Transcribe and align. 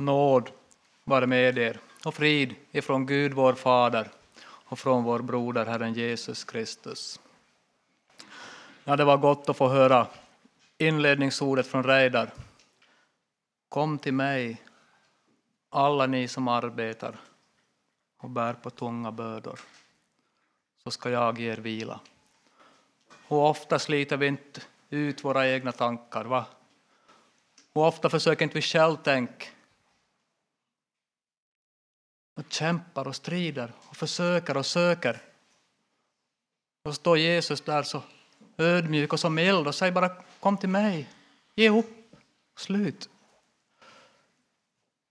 Nåd 0.00 0.50
vare 1.04 1.26
med 1.26 1.58
er 1.58 1.80
och 2.04 2.14
frid 2.14 2.54
ifrån 2.70 3.06
Gud 3.06 3.32
vår 3.32 3.52
Fader 3.52 4.10
och 4.42 4.78
från 4.78 5.04
vår 5.04 5.18
broder 5.18 5.66
Herren 5.66 5.94
Jesus 5.94 6.44
Kristus. 6.44 7.20
Ja, 8.84 8.96
det 8.96 9.04
var 9.04 9.16
gott 9.16 9.48
att 9.48 9.56
få 9.56 9.68
höra 9.68 10.06
inledningsordet 10.78 11.66
från 11.66 11.84
Reidar. 11.84 12.30
Kom 13.68 13.98
till 13.98 14.14
mig, 14.14 14.62
alla 15.70 16.06
ni 16.06 16.28
som 16.28 16.48
arbetar 16.48 17.16
och 18.18 18.30
bär 18.30 18.52
på 18.52 18.70
tunga 18.70 19.12
bördor, 19.12 19.60
så 20.84 20.90
ska 20.90 21.10
jag 21.10 21.38
ge 21.38 21.52
er 21.52 21.56
vila. 21.56 22.00
Hur 23.28 23.36
ofta 23.36 23.78
sliter 23.78 24.16
vi 24.16 24.26
inte 24.26 24.60
ut 24.90 25.24
våra 25.24 25.48
egna 25.48 25.72
tankar. 25.72 26.24
Va? 26.24 26.44
Ofta 27.72 28.10
försöker 28.10 28.42
inte 28.44 28.54
vi 28.54 28.62
själv 28.62 28.96
tänka 28.96 29.46
och 32.40 32.52
kämpar 32.52 33.08
och 33.08 33.16
strider 33.16 33.72
och 33.78 33.96
försöker 33.96 34.56
och 34.56 34.66
söker. 34.66 35.22
Och 36.82 36.94
står 36.94 37.18
Jesus 37.18 37.60
där 37.60 37.82
så 37.82 38.02
ödmjuk 38.58 39.12
och 39.12 39.20
så 39.20 39.30
mild 39.30 39.66
och 39.66 39.74
säger 39.74 39.92
bara 39.92 40.10
kom 40.40 40.56
till 40.56 40.68
mig, 40.68 41.08
ge 41.54 41.70
upp, 41.70 42.14
slut. 42.56 43.08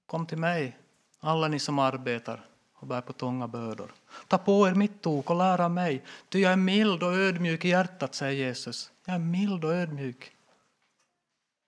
Kom 0.05 0.25
till 0.25 0.37
mig, 0.37 0.77
alla 1.19 1.47
ni 1.47 1.59
som 1.59 1.79
arbetar 1.79 2.45
och 2.73 2.87
bär 2.87 3.01
på 3.01 3.13
tunga 3.13 3.47
bördor. 3.47 3.93
Ta 4.27 4.37
på 4.37 4.67
er 4.67 4.73
mitt 4.73 5.07
ok 5.07 5.29
och 5.29 5.37
lär 5.37 5.61
av 5.61 5.71
mig, 5.71 6.03
ty 6.29 6.39
jag 6.39 6.51
är 6.51 6.57
mild 6.57 7.03
och 7.03 7.13
ödmjuk 7.13 7.65
i 7.65 7.69
hjärtat, 7.69 8.15
säger 8.15 8.47
Jesus. 8.47 8.91
Jag 9.05 9.15
är 9.15 9.19
mild 9.19 9.65
och 9.65 9.73
ödmjuk. 9.73 10.31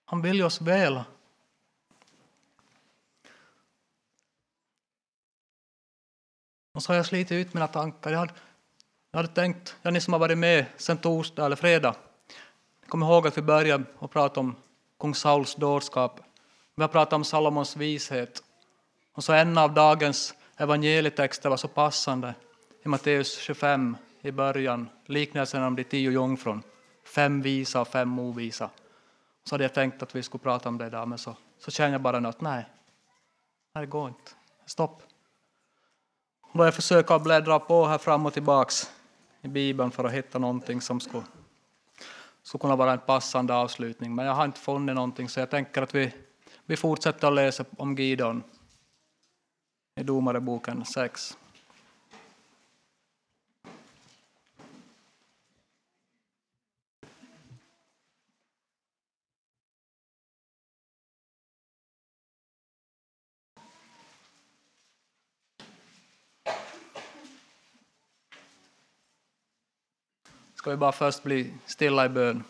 Han 0.04 0.22
vill 0.22 0.36
ju 0.36 0.44
oss 0.44 0.60
väl. 0.60 1.00
Och 6.72 6.82
så 6.82 6.92
har 6.92 6.96
jag 6.96 7.06
slitit 7.06 7.32
ut 7.32 7.54
mina 7.54 7.66
tankar. 7.66 8.10
Jag 8.10 8.18
hade, 8.18 8.32
jag 9.10 9.18
hade 9.18 9.28
tänkt, 9.28 9.76
ja, 9.82 9.90
ni 9.90 10.00
som 10.00 10.12
har 10.12 10.20
varit 10.20 10.38
med 10.38 10.66
sen 10.76 10.98
torsdag 10.98 11.46
eller 11.46 11.56
fredag, 11.56 11.94
kom 12.88 13.02
ihåg 13.02 13.26
att 13.26 13.38
vi 13.38 13.42
började 13.42 13.84
och 13.98 14.10
prata 14.10 14.40
om 14.40 14.56
kung 15.00 15.14
Sauls 15.14 15.54
dårskap. 15.54 16.20
Vi 16.74 16.82
har 16.82 16.88
pratat 16.88 17.12
om 17.12 17.24
Salomons 17.24 17.76
vishet. 17.76 18.42
Och 19.12 19.24
så 19.24 19.32
en 19.32 19.58
av 19.58 19.74
dagens 19.74 20.34
evangelietexter 20.56 21.50
var 21.50 21.56
så 21.56 21.68
passande 21.68 22.34
i 22.84 22.88
Matteus 22.88 23.38
25 23.38 23.96
i 24.20 24.30
början, 24.30 24.88
liknelsen 25.06 25.62
om 25.62 25.76
de 25.76 25.84
tio 25.84 26.10
jungfrun. 26.10 26.62
Fem 27.14 27.42
visa 27.42 27.80
och 27.80 27.88
fem 27.88 28.18
ovisa. 28.18 28.70
Så 29.44 29.54
hade 29.54 29.64
jag 29.64 29.74
tänkt 29.74 30.02
att 30.02 30.14
vi 30.14 30.22
skulle 30.22 30.42
prata 30.42 30.68
om 30.68 30.78
det 30.78 30.86
idag, 30.86 31.08
men 31.08 31.18
så, 31.18 31.36
så 31.58 31.70
känner 31.70 31.92
jag 31.92 32.00
bara 32.00 32.28
att 32.28 32.40
nej, 32.40 32.64
det 33.74 33.86
går 33.86 34.08
inte. 34.08 34.30
Stopp. 34.66 35.02
Då 36.54 36.64
jag 36.64 36.74
försöker 36.74 37.18
bläddra 37.18 37.58
på 37.58 37.86
här 37.86 37.98
fram 37.98 38.26
och 38.26 38.32
tillbaks 38.32 38.90
i 39.42 39.48
Bibeln 39.48 39.90
för 39.90 40.04
att 40.04 40.12
hitta 40.12 40.38
någonting 40.38 40.80
som 40.80 41.00
skulle, 41.00 41.22
skulle 42.42 42.60
kunna 42.60 42.76
vara 42.76 42.92
en 42.92 42.98
passande 42.98 43.54
avslutning, 43.54 44.14
men 44.14 44.26
jag 44.26 44.34
har 44.34 44.44
inte 44.44 44.60
funnit 44.60 44.94
någonting 44.94 45.28
så 45.28 45.40
jag 45.40 45.50
tänker 45.50 45.82
att 45.82 45.94
vi, 45.94 46.14
vi 46.66 46.76
fortsätter 46.76 47.28
att 47.28 47.34
läsa 47.34 47.64
om 47.76 47.94
Gideon 47.94 48.42
i 50.00 50.02
Domareboken 50.02 50.84
6. 50.84 51.36
Ska 70.62 70.70
vi 70.70 70.76
bara 70.76 70.92
först 70.92 71.22
bli 71.22 71.50
stilla 71.66 72.04
i 72.06 72.08
bön. 72.08 72.44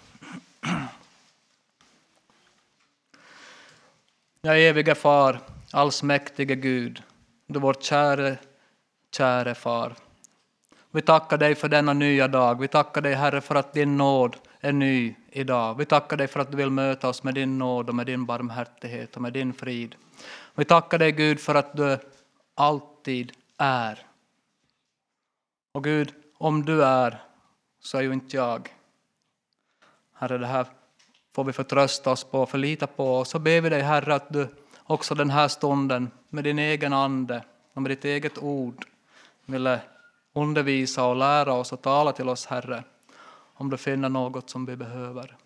Ja, 4.41 4.57
evige 4.57 4.95
far, 4.95 5.41
allsmäktige 5.71 6.55
Gud, 6.55 7.03
du 7.47 7.61
vår 7.61 7.75
käre, 7.75 8.39
käre 9.17 9.55
far. 9.55 9.95
Vi 10.91 11.03
tackar 11.03 11.39
dig 11.39 11.55
för 11.55 11.69
denna 11.69 11.93
nya 11.93 12.29
dag. 12.29 12.61
Vi 12.61 12.69
tackar 12.69 13.01
dig, 13.01 13.15
Herre, 13.15 13.41
för 13.41 13.55
att 13.55 13.73
din 13.73 13.97
nåd 13.97 14.37
är 14.61 14.73
ny 14.73 15.15
idag. 15.31 15.79
Vi 15.79 15.85
tackar 15.85 16.17
dig 16.17 16.29
för 16.29 16.41
att 16.41 16.51
du 16.51 16.57
vill 16.57 16.71
möta 16.71 17.09
oss 17.09 17.23
med 17.23 17.35
din 17.35 17.59
nåd 17.59 17.89
och 17.89 17.95
med 17.95 18.07
din 18.07 18.27
barmhärtighet 18.27 19.17
och 19.17 19.23
med 19.23 19.33
din 19.33 19.53
frid. 19.53 19.95
Vi 20.55 20.65
tackar 20.65 20.99
dig, 20.99 21.13
Gud, 21.13 21.41
för 21.41 21.55
att 21.55 21.77
du 21.77 21.99
alltid 22.55 23.33
är. 23.59 24.07
Och 25.73 25.85
Gud, 25.85 26.13
om 26.39 26.65
du 26.65 26.85
är, 26.85 27.32
så 27.83 27.99
är 27.99 28.03
ju 28.03 28.13
inte 28.13 28.37
jag. 28.37 28.69
Herre, 30.13 30.39
det 30.39 30.47
här 30.47 30.67
får 31.35 31.45
vi 31.45 31.53
förtrösta 31.53 32.11
oss 32.11 32.25
på, 32.25 32.47
förlita 32.47 32.87
på. 32.87 33.15
Och 33.15 33.27
så 33.27 33.39
ber 33.39 33.61
vi 33.61 33.69
dig, 33.69 33.81
Herre, 33.81 34.15
att 34.15 34.33
du 34.33 34.49
också 34.85 35.15
den 35.15 35.31
här 35.31 35.49
stunden 35.49 36.11
med 36.29 36.45
din 36.45 36.59
egen 36.59 36.93
ande 36.93 37.45
och 37.73 37.83
med 37.83 37.91
ditt 37.91 38.05
eget 38.05 38.39
ord 38.39 38.85
ville 39.47 39.81
undervisa 40.33 41.05
och 41.05 41.17
lära 41.17 41.53
oss 41.53 41.73
och 41.73 41.83
tala 41.83 42.13
till 42.13 42.29
oss, 42.29 42.47
Herre, 42.47 42.85
om 43.55 43.71
du 43.71 43.77
finner 43.77 44.09
något 44.09 44.51
som 44.51 44.67
vi 44.67 44.77
behöver. 44.77 45.37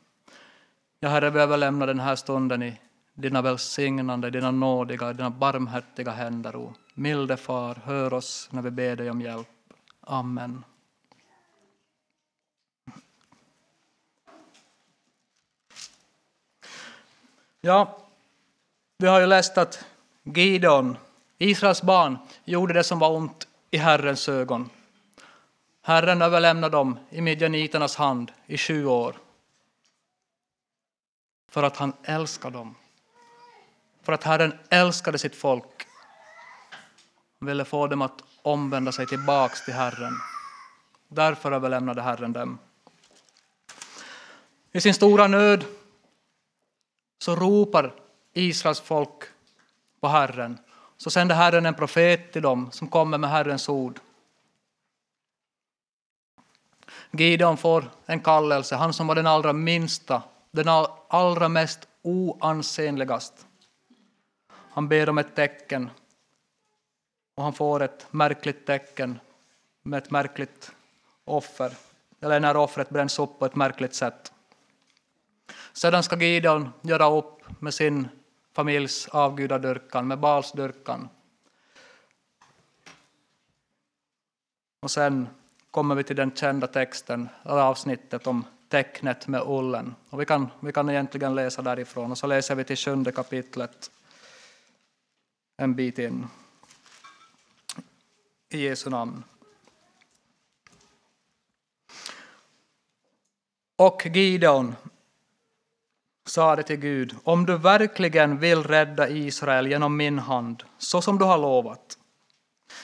Ja, 1.00 1.08
Herre, 1.08 1.30
vi 1.30 1.40
överlämnar 1.40 1.86
den 1.86 2.00
här 2.00 2.16
stunden 2.16 2.62
i 2.62 2.80
dina 3.14 3.42
välsignande, 3.42 4.30
dina 4.30 4.50
nådiga, 4.50 5.12
dina 5.12 5.30
barmhärtiga 5.30 6.10
händer. 6.10 6.56
O 6.56 6.74
milde 6.94 7.36
Far, 7.36 7.74
hör 7.84 8.12
oss 8.12 8.48
när 8.52 8.62
vi 8.62 8.70
ber 8.70 8.96
dig 8.96 9.10
om 9.10 9.20
hjälp. 9.20 9.48
Amen. 10.00 10.64
Ja, 17.66 17.98
vi 18.98 19.06
har 19.06 19.20
ju 19.20 19.26
läst 19.26 19.58
att 19.58 19.84
Gideon, 20.22 20.98
Israels 21.38 21.82
barn, 21.82 22.18
gjorde 22.44 22.74
det 22.74 22.84
som 22.84 22.98
var 22.98 23.10
ont 23.10 23.48
i 23.70 23.76
Herrens 23.76 24.28
ögon. 24.28 24.70
Herren 25.82 26.22
överlämnade 26.22 26.76
dem 26.76 26.98
i 27.10 27.20
midjaniternas 27.20 27.96
hand 27.96 28.32
i 28.46 28.58
sju 28.58 28.86
år. 28.86 29.16
För 31.48 31.62
att 31.62 31.76
han 31.76 31.92
älskade 32.02 32.56
dem. 32.56 32.74
För 34.02 34.12
att 34.12 34.24
Herren 34.24 34.58
älskade 34.70 35.18
sitt 35.18 35.36
folk. 35.36 35.86
Han 37.40 37.46
ville 37.46 37.64
få 37.64 37.86
dem 37.86 38.02
att 38.02 38.22
omvända 38.42 38.92
sig 38.92 39.06
tillbaks 39.06 39.64
till 39.64 39.74
Herren. 39.74 40.14
Därför 41.08 41.52
överlämnade 41.52 42.02
Herren 42.02 42.32
dem. 42.32 42.58
I 44.72 44.80
sin 44.80 44.94
stora 44.94 45.26
nöd 45.26 45.64
så 47.18 47.36
ropar 47.36 47.94
Israels 48.32 48.80
folk 48.80 49.24
på 50.00 50.08
Herren. 50.08 50.58
Så 50.96 51.10
sänder 51.10 51.34
Herren 51.34 51.66
en 51.66 51.74
profet 51.74 52.32
till 52.32 52.42
dem 52.42 52.70
som 52.72 52.88
kommer 52.88 53.18
med 53.18 53.30
Herrens 53.30 53.68
ord. 53.68 54.00
Gideon 57.10 57.56
får 57.56 57.90
en 58.06 58.20
kallelse, 58.20 58.76
han 58.76 58.92
som 58.92 59.06
var 59.06 59.14
den 59.14 59.26
allra 59.26 59.52
minsta, 59.52 60.22
den 60.50 60.68
allra 61.08 61.48
mest 61.48 61.88
oansenligast. 62.02 63.46
Han 64.70 64.88
ber 64.88 65.08
om 65.08 65.18
ett 65.18 65.34
tecken 65.34 65.90
och 67.34 67.42
han 67.42 67.52
får 67.52 67.82
ett 67.82 68.06
märkligt 68.10 68.66
tecken 68.66 69.20
med 69.82 70.02
ett 70.02 70.10
märkligt 70.10 70.72
offer, 71.24 71.72
eller 72.20 72.40
när 72.40 72.56
offret 72.56 72.88
bränns 72.88 73.18
upp 73.18 73.38
på 73.38 73.46
ett 73.46 73.56
märkligt 73.56 73.94
sätt. 73.94 74.32
Sedan 75.76 76.02
ska 76.02 76.16
Gideon 76.16 76.72
göra 76.82 77.10
upp 77.10 77.60
med 77.60 77.74
sin 77.74 78.08
familjs 78.52 79.08
avgudadyrkan, 79.08 80.06
med 80.06 80.18
Balsdyrkan. 80.18 81.08
Och 84.80 84.90
sen 84.90 85.28
kommer 85.70 85.94
vi 85.94 86.04
till 86.04 86.16
den 86.16 86.30
kända 86.34 86.66
texten, 86.66 87.28
eller 87.42 87.60
avsnittet 87.60 88.26
om 88.26 88.44
tecknet 88.68 89.28
med 89.28 89.42
ullen. 89.46 89.94
Och 90.10 90.20
vi, 90.20 90.24
kan, 90.24 90.48
vi 90.60 90.72
kan 90.72 90.90
egentligen 90.90 91.34
läsa 91.34 91.62
därifrån, 91.62 92.10
och 92.10 92.18
så 92.18 92.26
läser 92.26 92.54
vi 92.54 92.64
till 92.64 92.76
sjunde 92.76 93.12
kapitlet 93.12 93.90
en 95.56 95.74
bit 95.74 95.98
in. 95.98 96.26
I 98.48 98.58
Jesu 98.58 98.90
namn. 98.90 99.24
Och 103.76 104.06
Gideon 104.06 104.74
sade 106.26 106.62
till 106.62 106.76
Gud, 106.76 107.14
om 107.24 107.46
du 107.46 107.56
verkligen 107.58 108.38
vill 108.38 108.62
rädda 108.62 109.08
Israel 109.08 109.66
genom 109.66 109.96
min 109.96 110.18
hand, 110.18 110.62
så 110.78 111.02
som 111.02 111.18
du 111.18 111.24
har 111.24 111.38
lovat. 111.38 111.98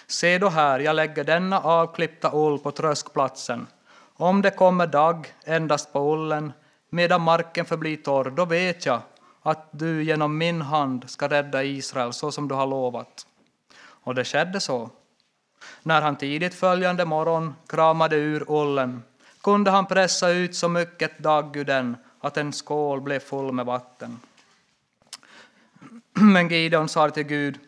Se 0.06 0.38
då 0.38 0.48
här, 0.48 0.80
jag 0.80 0.96
lägger 0.96 1.24
denna 1.24 1.60
avklippta 1.60 2.30
ull 2.34 2.58
på 2.58 2.70
tröskplatsen. 2.70 3.66
Om 4.14 4.42
det 4.42 4.50
kommer 4.50 4.86
dag 4.86 5.34
endast 5.44 5.92
på 5.92 6.12
ullen, 6.14 6.52
medan 6.90 7.22
marken 7.22 7.64
förblir 7.64 7.96
torr, 7.96 8.30
då 8.30 8.44
vet 8.44 8.86
jag 8.86 9.00
att 9.42 9.68
du 9.70 10.04
genom 10.04 10.38
min 10.38 10.62
hand 10.62 11.10
ska 11.10 11.28
rädda 11.28 11.64
Israel 11.64 12.12
så 12.12 12.32
som 12.32 12.48
du 12.48 12.54
har 12.54 12.66
lovat. 12.66 13.26
Och 14.04 14.14
det 14.14 14.24
skedde 14.24 14.60
så. 14.60 14.90
När 15.82 16.02
han 16.02 16.16
tidigt 16.16 16.54
följande 16.54 17.04
morgon 17.04 17.54
kramade 17.66 18.16
ur 18.16 18.44
ullen 18.48 19.02
kunde 19.42 19.70
han 19.70 19.86
pressa 19.86 20.30
ut 20.30 20.56
så 20.56 20.68
mycket 20.68 21.18
dagg 21.18 21.56
ur 21.56 21.64
den 21.64 21.96
att 22.22 22.36
en 22.36 22.52
skål 22.52 23.00
blev 23.00 23.18
full 23.18 23.52
med 23.52 23.66
vatten. 23.66 24.20
Men 26.12 26.48
Gideon 26.48 26.88
sa 26.88 27.10
till 27.10 27.22
Gud, 27.22 27.58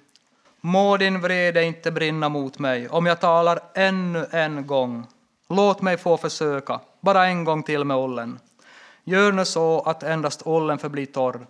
må 0.61 0.97
din 0.97 1.21
vrede 1.21 1.65
inte 1.65 1.91
brinna 1.91 2.29
mot 2.29 2.59
mig 2.59 2.89
om 2.89 3.06
jag 3.06 3.21
talar 3.21 3.61
ännu 3.75 4.27
en 4.31 4.67
gång. 4.67 5.06
Låt 5.49 5.83
mig 5.83 5.97
få 5.97 6.17
försöka, 6.17 6.81
bara 7.01 7.27
en 7.27 7.45
gång 7.45 7.62
till 7.62 7.85
med 7.85 7.97
ullen. 7.97 8.41
Gör 9.05 9.33
nu 9.33 9.45
så 9.45 9.81
att 9.81 10.03
endast 10.03 10.43
ullen 10.47 10.79
förblir 10.79 11.06
torr, 11.06 11.47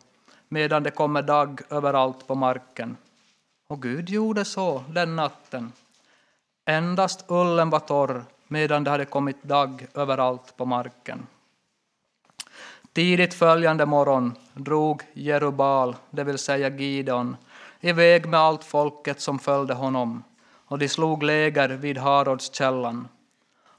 medan 0.48 0.82
det 0.82 0.90
kommer 0.90 1.22
dagg 1.22 1.60
överallt 1.70 2.26
på 2.26 2.34
marken. 2.34 2.96
Och 3.68 3.82
Gud 3.82 4.10
gjorde 4.10 4.44
så 4.44 4.84
den 4.88 5.16
natten. 5.16 5.72
Endast 6.64 7.24
ullen 7.28 7.70
var 7.70 7.80
torr, 7.80 8.24
medan 8.48 8.84
det 8.84 8.90
hade 8.90 9.04
kommit 9.04 9.42
dagg 9.42 9.86
överallt 9.94 10.56
på 10.56 10.64
marken. 10.64 11.26
Tidigt 12.94 13.34
följande 13.34 13.86
morgon 13.86 14.34
drog 14.52 15.02
Jerubal, 15.12 15.96
det 16.10 16.24
vill 16.24 16.38
säga 16.38 16.68
Gideon, 16.68 17.36
iväg 17.80 18.26
med 18.26 18.40
allt 18.40 18.64
folket 18.64 19.20
som 19.20 19.38
följde 19.38 19.74
honom, 19.74 20.24
och 20.66 20.78
de 20.78 20.88
slog 20.88 21.22
läger 21.22 21.68
vid 21.68 21.98
Harodskällan. 21.98 23.08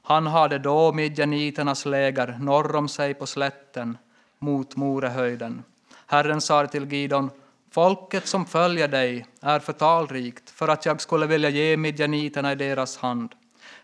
Han 0.02 0.26
hade 0.26 0.58
då 0.58 0.92
midjaniternas 0.92 1.86
läger 1.86 2.38
norr 2.40 2.76
om 2.76 2.88
sig 2.88 3.14
på 3.14 3.26
slätten 3.26 3.98
mot 4.38 4.76
Morehöjden. 4.76 5.62
Herren 6.06 6.40
sa 6.40 6.66
till 6.66 6.92
Gideon, 6.92 7.30
folket 7.70 8.26
som 8.26 8.46
följer 8.46 8.88
dig 8.88 9.26
är 9.40 9.58
för 9.58 9.72
talrikt 9.72 10.50
för 10.50 10.68
att 10.68 10.86
jag 10.86 11.00
skulle 11.00 11.26
vilja 11.26 11.48
ge 11.48 11.76
midjaniterna 11.76 12.52
i 12.52 12.54
deras 12.54 12.96
hand. 12.96 13.34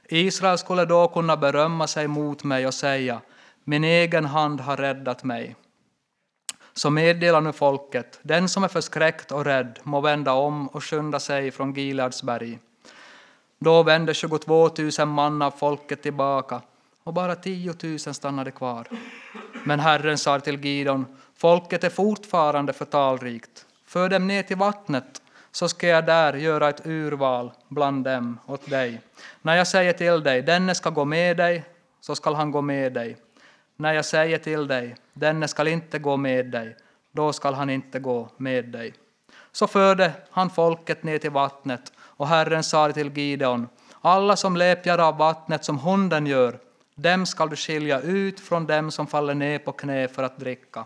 Israel 0.09 0.59
skulle 0.59 0.85
då 0.85 1.09
kunna 1.09 1.37
berömma 1.37 1.87
sig 1.87 2.09
mot 2.09 2.45
mig 2.45 2.67
och 2.67 2.75
säga, 2.75 3.21
min 3.65 3.85
egen 3.85 4.25
hand 4.25 4.61
har 4.61 4.77
räddat 4.77 5.25
mig. 5.25 5.57
Så 6.75 6.91
meddela 6.91 7.41
nu 7.41 7.53
folket, 7.53 8.19
den 8.23 8.49
som 8.49 8.65
är 8.65 8.69
förskräckt 8.69 9.33
och 9.33 9.45
rädd 9.45 9.79
må 9.83 10.01
vända 10.01 10.33
om 10.33 10.69
och 10.69 10.85
skynda 10.85 11.21
sig 11.21 11.51
från 11.51 11.75
Gileads 11.75 12.23
berg. 12.23 12.59
Då 13.59 13.83
vände 13.83 14.15
22 14.15 14.71
000 14.99 15.09
man 15.09 15.43
av 15.43 15.51
folket 15.51 16.03
tillbaka 16.03 16.63
och 17.05 17.15
bara 17.15 17.35
10 17.35 17.75
000 17.83 17.99
stannade 17.99 18.51
kvar. 18.51 18.87
Men 19.65 19.81
Herren 19.81 20.19
sa 20.19 20.41
till 20.41 20.65
Gidon, 20.65 21.07
folket 21.37 21.85
är 21.85 21.91
fortfarande 21.91 22.73
förtalrikt. 22.73 23.67
För 23.87 24.09
dem 24.09 24.27
ner 24.27 24.43
till 24.43 24.57
vattnet 24.57 25.23
så 25.53 25.69
ska 25.69 25.87
jag 25.87 26.07
där 26.07 26.35
göra 26.35 26.69
ett 26.69 26.87
urval 26.87 27.53
bland 27.69 28.05
dem 28.05 28.39
åt 28.47 28.71
dig. 28.71 29.01
När 29.43 29.57
jag 29.57 29.67
säger 29.67 29.93
till 29.93 30.23
dig, 30.23 30.43
denne 30.43 30.75
ska 30.75 30.91
gå 30.91 31.05
med 31.05 31.37
dig, 31.37 31.65
så 32.01 32.15
skall 32.15 32.35
han 32.35 32.51
gå 32.51 32.61
med 32.61 32.93
dig. 32.93 33.17
När 33.77 33.93
jag 33.93 34.05
säger 34.05 34.39
till 34.39 34.67
dig, 34.67 34.97
denne 35.13 35.49
skall 35.49 35.69
inte 35.69 35.99
gå 35.99 36.17
med 36.17 36.47
dig, 36.47 36.77
då 37.13 37.33
skall 37.33 37.55
han 37.55 37.71
inte 37.71 37.99
gå 37.99 38.29
med 38.37 38.65
dig. 38.65 38.95
Så 39.53 39.67
förde 39.67 40.13
han 40.31 40.51
folket 40.51 41.03
ner 41.03 41.19
till 41.19 41.31
vattnet, 41.31 41.93
och 41.99 42.29
Herren 42.29 42.63
sade 42.63 42.93
till 42.93 43.19
Gideon, 43.19 43.69
alla 44.01 44.37
som 44.37 44.57
läpjar 44.57 44.99
av 44.99 45.19
vattnet 45.19 45.65
som 45.65 45.79
hunden 45.79 46.27
gör, 46.27 46.59
dem 46.95 47.27
skall 47.27 47.51
du 47.51 47.57
skilja 47.57 48.01
ut 48.01 48.41
från 48.41 48.67
dem 48.67 48.91
som 48.91 49.07
faller 49.07 49.35
ner 49.35 49.59
på 49.59 49.73
knä 49.73 50.09
för 50.09 50.23
att 50.23 50.39
dricka. 50.39 50.85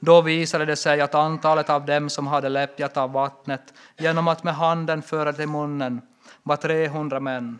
Då 0.00 0.20
visade 0.20 0.64
det 0.64 0.76
sig 0.76 1.00
att 1.00 1.14
antalet 1.14 1.70
av 1.70 1.86
dem 1.86 2.10
som 2.10 2.26
hade 2.26 2.48
läppjat 2.48 2.96
av 2.96 3.12
vattnet 3.12 3.74
genom 3.96 4.28
att 4.28 4.44
med 4.44 4.54
handen 4.54 5.02
föra 5.02 5.32
till 5.32 5.48
munnen 5.48 6.00
var 6.42 6.56
300 6.56 7.20
män. 7.20 7.58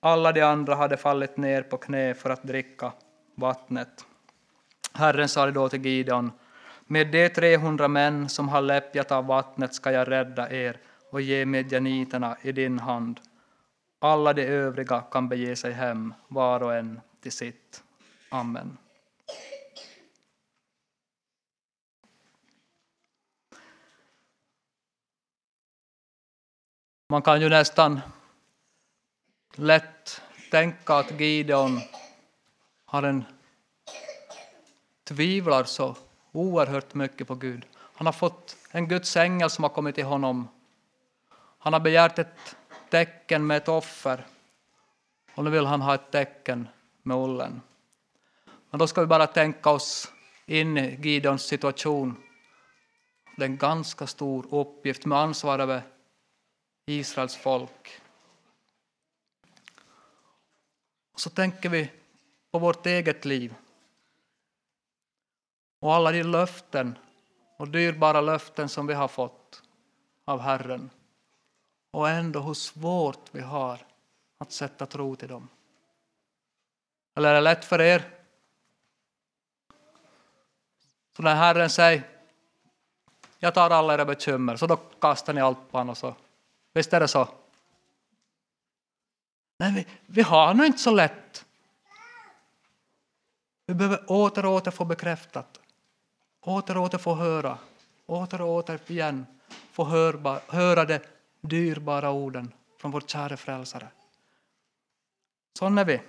Alla 0.00 0.32
de 0.32 0.42
andra 0.42 0.74
hade 0.74 0.96
fallit 0.96 1.36
ner 1.36 1.62
på 1.62 1.76
knä 1.76 2.14
för 2.14 2.30
att 2.30 2.42
dricka 2.42 2.92
vattnet. 3.36 4.04
Herren 4.92 5.28
sade 5.28 5.52
då 5.52 5.68
till 5.68 5.86
Gideon, 5.86 6.32
med 6.86 7.12
de 7.12 7.28
300 7.28 7.88
män 7.88 8.28
som 8.28 8.48
har 8.48 8.60
läppjat 8.60 9.12
av 9.12 9.26
vattnet 9.26 9.74
ska 9.74 9.92
jag 9.92 10.10
rädda 10.10 10.50
er 10.50 10.80
och 11.10 11.20
ge 11.20 11.46
medjaniterna 11.46 12.36
i 12.42 12.52
din 12.52 12.78
hand. 12.78 13.20
Alla 13.98 14.32
de 14.32 14.42
övriga 14.42 15.00
kan 15.00 15.28
bege 15.28 15.56
sig 15.56 15.72
hem, 15.72 16.14
var 16.28 16.62
och 16.62 16.74
en 16.74 17.00
till 17.20 17.32
sitt. 17.32 17.82
Amen. 18.28 18.78
Man 27.08 27.22
kan 27.22 27.40
ju 27.40 27.48
nästan 27.48 28.00
lätt 29.54 30.22
tänka 30.50 30.94
att 30.94 31.20
Gideon 31.20 31.80
har 32.86 33.02
en 33.02 33.24
tvivlar 35.04 35.64
så 35.64 35.96
oerhört 36.32 36.94
mycket 36.94 37.28
på 37.28 37.34
Gud. 37.34 37.66
Han 37.76 38.06
har 38.06 38.12
fått 38.12 38.56
en 38.70 38.88
Guds 38.88 39.16
ängel 39.16 39.50
som 39.50 39.64
har 39.64 39.70
kommit 39.70 39.94
till 39.94 40.04
honom. 40.04 40.48
Han 41.58 41.72
har 41.72 41.80
begärt 41.80 42.18
ett 42.18 42.56
tecken 42.90 43.46
med 43.46 43.56
ett 43.56 43.68
offer 43.68 44.26
och 45.34 45.44
nu 45.44 45.50
vill 45.50 45.66
han 45.66 45.82
ha 45.82 45.94
ett 45.94 46.10
tecken 46.10 46.68
med 47.02 47.16
ullen. 47.16 47.60
Men 48.70 48.78
då 48.78 48.86
ska 48.86 49.00
vi 49.00 49.06
bara 49.06 49.26
tänka 49.26 49.70
oss 49.70 50.12
in 50.46 50.78
i 50.78 50.98
Gideons 51.02 51.42
situation. 51.42 52.22
Det 53.36 53.44
är 53.44 53.48
en 53.48 53.56
ganska 53.56 54.06
stor 54.06 54.54
uppgift 54.54 55.06
med 55.06 55.18
ansvar 55.18 55.58
över 55.58 55.82
Israels 56.86 57.36
folk. 57.36 58.00
Och 61.12 61.20
så 61.20 61.30
tänker 61.30 61.68
vi 61.68 61.90
på 62.56 62.60
vårt 62.60 62.86
eget 62.86 63.24
liv. 63.24 63.54
Och 65.80 65.94
alla 65.94 66.12
de 66.12 66.22
löften 66.22 66.98
och 67.56 67.68
dyrbara 67.68 68.20
löften 68.20 68.68
som 68.68 68.86
vi 68.86 68.94
har 68.94 69.08
fått 69.08 69.62
av 70.24 70.40
Herren. 70.40 70.90
Och 71.90 72.08
ändå 72.08 72.40
hur 72.40 72.54
svårt 72.54 73.28
vi 73.32 73.40
har 73.40 73.86
att 74.38 74.52
sätta 74.52 74.86
tro 74.86 75.16
till 75.16 75.28
dem. 75.28 75.48
Eller 77.14 77.30
är 77.30 77.34
det 77.34 77.40
lätt 77.40 77.64
för 77.64 77.80
er? 77.80 78.10
Så 81.16 81.22
när 81.22 81.34
Herren 81.34 81.70
säger 81.70 82.02
jag 83.38 83.54
tar 83.54 83.70
alla 83.70 83.94
era 83.94 84.04
bekymmer, 84.04 84.56
så 84.56 84.66
då 84.66 84.76
kastar 84.76 85.32
ni 85.32 85.40
allt 85.40 85.70
på 85.70 85.78
honom. 85.78 85.94
Så. 85.94 86.14
Visst 86.72 86.92
är 86.92 87.00
det 87.00 87.08
så? 87.08 87.28
Nej, 89.58 89.72
vi, 89.72 89.86
vi 90.06 90.22
har 90.22 90.54
nog 90.54 90.66
inte 90.66 90.78
så 90.78 90.90
lätt. 90.90 91.45
Vi 93.66 93.74
behöver 93.74 94.10
åter 94.10 94.46
och 94.46 94.52
åter 94.52 94.70
få 94.70 94.84
bekräftat. 94.84 95.60
Åter 96.40 96.76
och 96.76 96.82
åter 96.82 96.98
få 96.98 97.14
höra. 97.14 97.58
Åter 98.06 98.40
och 98.40 98.48
åter 98.48 98.80
igen 98.86 99.26
få 99.72 99.84
hörba, 99.84 100.40
höra 100.48 100.84
de 100.84 100.98
dyrbara 101.40 102.10
orden 102.10 102.52
från 102.78 102.90
vår 102.90 103.00
käre 103.00 103.36
frälsare. 103.36 103.88
Sån 105.58 105.78
är 105.78 105.84
vi. 105.84 106.00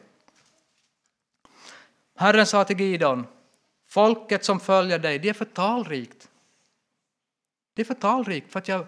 Herren 2.16 2.46
sa 2.46 2.64
till 2.64 2.80
Gideon, 2.80 3.28
folket 3.88 4.46
som 4.46 4.60
följer 4.60 5.00
dig, 5.00 5.20
det 5.20 5.30
är 5.30 5.34
för 5.34 5.46
talrikt. 5.46 6.30
Det 7.74 7.82
är 7.82 7.86
för 7.86 7.94
talrikt 7.94 8.52
för 8.52 8.60
att 8.60 8.68
jag 8.68 8.86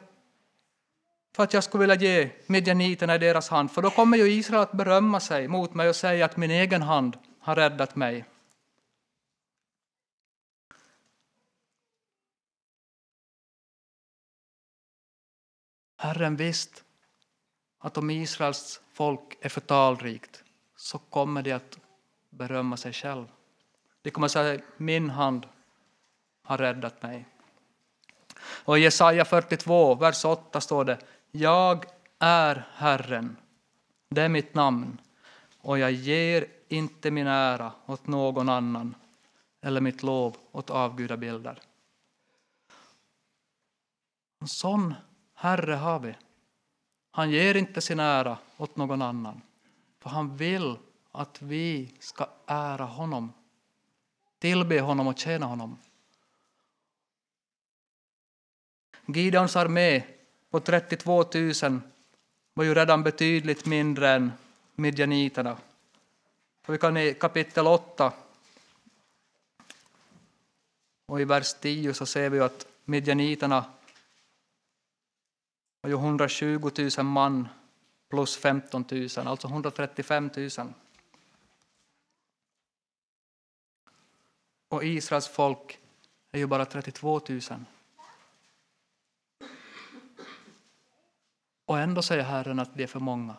för 1.35 1.43
att 1.43 1.53
jag 1.53 1.63
skulle 1.63 1.81
vilja 1.81 1.95
ge 1.95 2.29
midjaniterna 2.45 3.15
i 3.15 3.17
deras 3.17 3.49
hand, 3.49 3.71
för 3.71 3.81
då 3.81 3.89
kommer 3.89 4.17
ju 4.17 4.31
Israel 4.31 4.61
att 4.61 4.71
berömma 4.71 5.19
sig 5.19 5.47
mot 5.47 5.73
mig 5.73 5.89
och 5.89 5.95
säga 5.95 6.25
att 6.25 6.37
min 6.37 6.51
egen 6.51 6.81
hand 6.81 7.17
har 7.39 7.55
räddat 7.55 7.95
mig. 7.95 8.25
Herren 16.01 16.35
visst 16.35 16.83
att 17.79 17.97
om 17.97 18.09
Israels 18.09 18.81
folk 18.93 19.37
är 19.41 19.49
för 19.49 19.61
talrikt 19.61 20.43
så 20.75 20.97
kommer 20.97 21.43
de 21.43 21.51
att 21.53 21.79
berömma 22.29 22.77
sig 22.77 22.93
själv. 22.93 23.27
De 24.01 24.11
kommer 24.11 24.25
att 24.25 24.31
säga 24.31 24.61
min 24.77 25.09
hand 25.09 25.47
har 26.43 26.57
räddat 26.57 27.01
mig. 27.01 27.25
Och 28.39 28.77
i 28.77 28.81
Jesaja 28.81 29.25
42, 29.25 29.95
vers 29.95 30.25
8 30.25 30.61
står 30.61 30.85
det 30.85 30.99
Jag 31.31 31.85
är 32.19 32.67
Herren, 32.73 33.37
det 34.09 34.21
är 34.21 34.29
mitt 34.29 34.53
namn 34.53 35.01
och 35.61 35.79
jag 35.79 35.91
ger 35.91 36.47
inte 36.67 37.11
min 37.11 37.27
ära 37.27 37.71
åt 37.85 38.07
någon 38.07 38.49
annan 38.49 38.95
eller 39.61 39.81
mitt 39.81 40.03
lov 40.03 40.37
åt 40.51 40.69
avgudabilder. 40.69 41.59
En 44.41 44.47
sån 44.47 44.93
Herre 45.41 45.73
har 45.73 45.99
vi. 45.99 46.15
Han 47.11 47.31
ger 47.31 47.55
inte 47.55 47.81
sin 47.81 47.99
ära 47.99 48.37
åt 48.57 48.75
någon 48.75 49.01
annan, 49.01 49.41
för 49.99 50.09
han 50.09 50.37
vill 50.37 50.77
att 51.11 51.41
vi 51.41 51.93
ska 51.99 52.27
ära 52.45 52.85
honom, 52.85 53.33
tillbe 54.39 54.81
honom 54.81 55.07
och 55.07 55.17
tjäna 55.17 55.45
honom. 55.45 55.77
Gideons 59.05 59.55
armé 59.55 60.03
på 60.49 60.59
32 60.59 61.25
000 61.33 61.81
var 62.53 62.63
ju 62.63 62.73
redan 62.73 63.03
betydligt 63.03 63.65
mindre 63.65 64.09
än 64.09 64.31
midjaniterna. 64.75 65.57
vi 66.67 66.77
kan 66.77 66.97
i 66.97 67.13
kapitel 67.13 67.67
8 67.67 68.13
och 71.05 71.21
i 71.21 71.25
vers 71.25 71.53
10 71.53 71.93
så 71.93 72.05
ser 72.05 72.29
vi 72.29 72.39
att 72.39 72.67
midjaniterna 72.85 73.65
var 75.81 75.89
ju 75.89 75.95
120 75.95 76.71
000 76.97 77.05
man 77.05 77.47
plus 78.09 78.37
15 78.37 78.85
000, 78.91 79.07
alltså 79.15 79.47
135 79.47 80.29
000. 80.35 80.49
Och 84.69 84.83
Israels 84.83 85.27
folk 85.27 85.79
är 86.31 86.39
ju 86.39 86.47
bara 86.47 86.65
32 86.65 87.21
000. 87.29 87.41
Och 91.65 91.79
ändå 91.79 92.01
säger 92.01 92.23
Herren 92.23 92.59
att 92.59 92.73
det 92.73 92.83
är 92.83 92.87
för 92.87 92.99
många. 92.99 93.35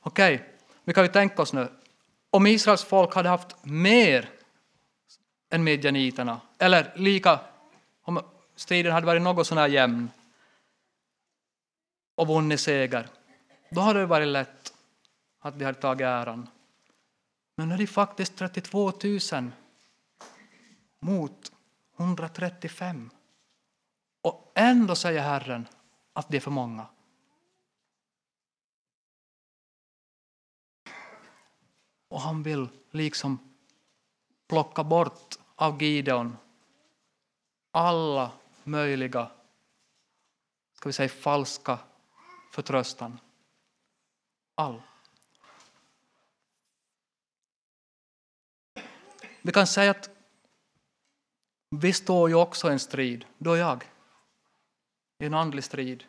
Okej, 0.00 0.34
okay, 0.34 0.46
vi 0.84 0.94
kan 0.94 1.04
ju 1.04 1.12
tänka 1.12 1.42
oss 1.42 1.52
nu. 1.52 1.68
Om 2.30 2.46
Israels 2.46 2.84
folk 2.84 3.14
hade 3.14 3.28
haft 3.28 3.64
mer 3.64 4.30
än 5.50 5.64
midjaniterna, 5.64 6.40
eller 6.58 6.92
lika, 6.96 7.40
om 8.02 8.22
striden 8.60 8.92
hade 8.92 9.06
varit 9.06 9.22
något 9.22 9.46
sånär 9.46 9.68
jämn 9.68 10.10
och 12.14 12.26
vunnit 12.26 12.60
seger, 12.60 13.08
då 13.70 13.80
hade 13.80 14.00
det 14.00 14.06
varit 14.06 14.28
lätt 14.28 14.74
att 15.38 15.54
vi 15.54 15.64
hade 15.64 15.80
tagit 15.80 16.04
äran. 16.04 16.48
Men 17.56 17.68
nu 17.68 17.74
är 17.74 17.78
det 17.78 17.86
faktiskt 17.86 18.36
32 18.36 18.92
000 19.32 19.50
mot 20.98 21.52
135. 21.96 23.10
Och 24.22 24.52
ändå 24.54 24.94
säger 24.94 25.22
Herren 25.22 25.68
att 26.12 26.28
det 26.28 26.36
är 26.36 26.40
för 26.40 26.50
många. 26.50 26.86
Och 32.08 32.20
han 32.20 32.42
vill 32.42 32.68
liksom 32.90 33.38
plocka 34.48 34.84
bort 34.84 35.38
av 35.56 35.82
Gideon 35.82 36.36
alla 37.70 38.32
möjliga 38.70 39.30
ska 40.80 40.88
vi 40.88 40.92
säga, 40.92 41.08
falska 41.08 41.78
förtröstan. 42.52 43.18
All. 44.54 44.82
Vi 49.42 49.52
kan 49.52 49.66
säga 49.66 49.90
att 49.90 50.10
vi 51.70 51.92
står 51.92 52.28
ju 52.28 52.34
också 52.34 52.68
i 52.68 52.72
en 52.72 52.80
strid, 52.80 53.24
du 53.38 53.50
och 53.50 53.56
jag, 53.56 53.84
i 55.18 55.26
en 55.26 55.34
andlig 55.34 55.64
strid. 55.64 56.04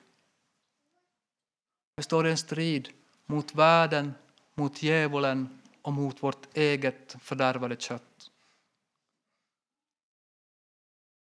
Vi 1.96 2.04
står 2.04 2.28
i 2.28 2.32
en 2.32 2.38
strid 2.38 2.90
mot 3.26 3.56
världen, 3.56 4.14
mot 4.54 4.84
djävulen 4.84 5.62
och 5.82 5.94
mot 5.94 6.24
vårt 6.24 6.58
eget 6.58 7.16
fördärvade 7.20 7.76
kött. 7.76 8.32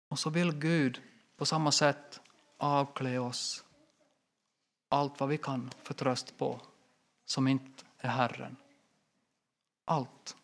Och 0.09 0.19
så 0.19 0.31
vill 0.31 0.53
Gud 0.53 1.03
på 1.39 1.47
samma 1.47 1.73
sätt 1.73 2.21
avklä 2.57 3.19
oss 3.19 3.65
allt 4.89 5.21
vad 5.21 5.29
vi 5.29 5.39
kan 5.39 5.71
för 5.83 5.95
tröst 5.95 6.39
på 6.39 6.61
som 7.25 7.49
inte 7.49 7.85
är 7.99 8.09
Herren. 8.09 8.57
Allt. 9.85 10.37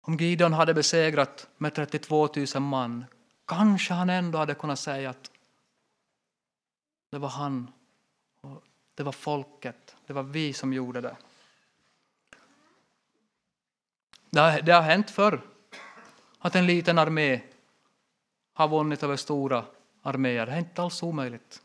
Om 0.00 0.16
Gideon 0.16 0.52
hade 0.52 0.74
besegrat 0.74 1.48
med 1.56 1.74
32 1.74 2.28
000 2.54 2.62
man 2.62 3.04
kanske 3.44 3.94
han 3.94 4.10
ändå 4.10 4.38
hade 4.38 4.54
kunnat 4.54 4.78
säga 4.78 5.10
att 5.10 5.30
det 7.10 7.18
var 7.18 7.28
han, 7.28 7.72
det 8.94 9.02
var 9.02 9.12
folket, 9.12 9.96
det 10.06 10.12
var 10.12 10.22
vi 10.22 10.52
som 10.52 10.72
gjorde 10.72 11.00
det. 11.00 11.16
Det 14.30 14.40
har, 14.40 14.60
det 14.60 14.72
har 14.72 14.82
hänt 14.82 15.10
förr 15.10 15.57
att 16.48 16.54
en 16.54 16.66
liten 16.66 16.98
armé 16.98 17.40
har 18.54 18.68
vunnit 18.68 19.02
över 19.02 19.16
stora 19.16 19.64
arméer. 20.02 20.46
Det 20.46 20.52
är 20.52 20.58
inte 20.58 20.82
alls 20.82 21.02
omöjligt. 21.02 21.62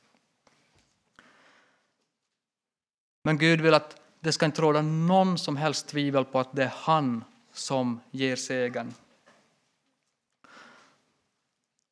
Men 3.24 3.38
Gud 3.38 3.62
vill 3.62 3.74
att 3.74 4.02
det 4.20 4.32
ska 4.32 4.46
inte 4.46 4.62
råda 4.62 4.82
någon 4.82 5.38
som 5.38 5.58
helst 5.58 5.88
tvivel 5.88 6.26
på 6.26 6.40
att 6.40 6.56
det 6.56 6.64
är 6.64 6.74
han 6.76 7.24
som 7.54 8.00
ger 8.12 8.36
segern. 8.36 8.94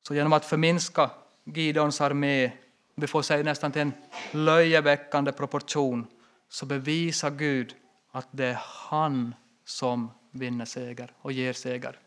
Så 0.07 0.15
genom 0.15 0.33
att 0.33 0.45
förminska 0.45 1.12
Gideons 1.43 2.01
armé, 2.01 2.51
vi 2.95 3.07
får 3.07 3.21
säga 3.21 3.43
nästan 3.43 3.71
till 3.71 3.81
en 3.81 3.93
löjeväckande 4.31 5.31
proportion, 5.31 6.07
så 6.50 6.65
bevisar 6.65 7.31
Gud 7.31 7.75
att 8.12 8.27
det 8.31 8.45
är 8.45 8.60
han 8.63 9.36
som 9.65 10.12
vinner 10.31 10.65
seger 10.65 11.13
och 11.21 11.31
ger 11.31 11.53
seger. 11.53 12.00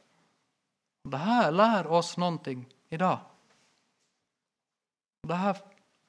Det 1.04 1.16
här 1.16 1.52
lär 1.52 1.86
oss 1.86 2.16
någonting 2.16 2.66
idag. 2.88 3.18
Det 5.22 5.34
här, 5.34 5.56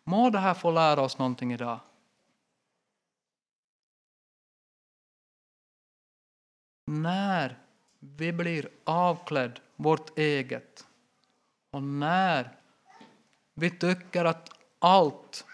må 0.04 0.30
det 0.30 0.40
här 0.40 0.54
få 0.54 0.72
lära 0.72 1.02
oss 1.02 1.18
någonting 1.18 1.54
idag. 1.54 1.80
När 6.86 7.60
vi 8.00 8.34
blir 8.34 8.70
avklädd 8.84 9.60
vårt 9.76 10.18
eget 10.18 10.88
och 11.72 11.84
när 11.84 12.56
vi 13.54 13.70
tycker 13.72 14.26
att 14.26 14.50
allt 14.80 15.46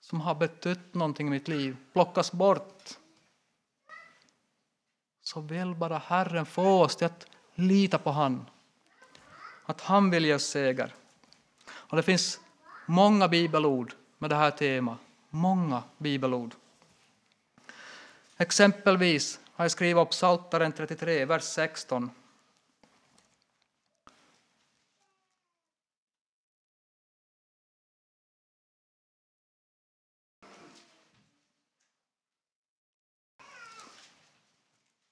som 0.00 0.20
har 0.20 0.34
betytt 0.34 0.94
någonting 0.94 1.26
i 1.26 1.30
mitt 1.30 1.48
liv 1.48 1.76
plockas 1.92 2.32
bort 2.32 2.98
så 5.22 5.40
vill 5.40 5.74
bara 5.74 5.98
Herren 5.98 6.46
få 6.46 6.82
oss 6.82 6.96
till 6.96 7.06
att 7.06 7.33
lita 7.54 7.98
på 7.98 8.10
han. 8.10 8.46
Att 9.64 9.80
han 9.80 10.10
vill 10.10 10.24
ge 10.24 10.34
oss 10.34 10.44
seger. 10.44 10.94
Och 11.70 11.96
det 11.96 12.02
finns 12.02 12.40
många 12.86 13.28
bibelord 13.28 13.92
med 14.18 14.30
det 14.30 14.36
här 14.36 14.50
temat. 14.50 14.98
Många 15.30 15.82
bibelord. 15.98 16.54
Exempelvis 18.36 19.40
har 19.52 19.64
jag 19.64 19.72
skrivit 19.72 20.02
upp 20.02 20.10
Psaltaren 20.10 20.72
33, 20.72 21.24
vers 21.24 21.42
16. 21.42 22.10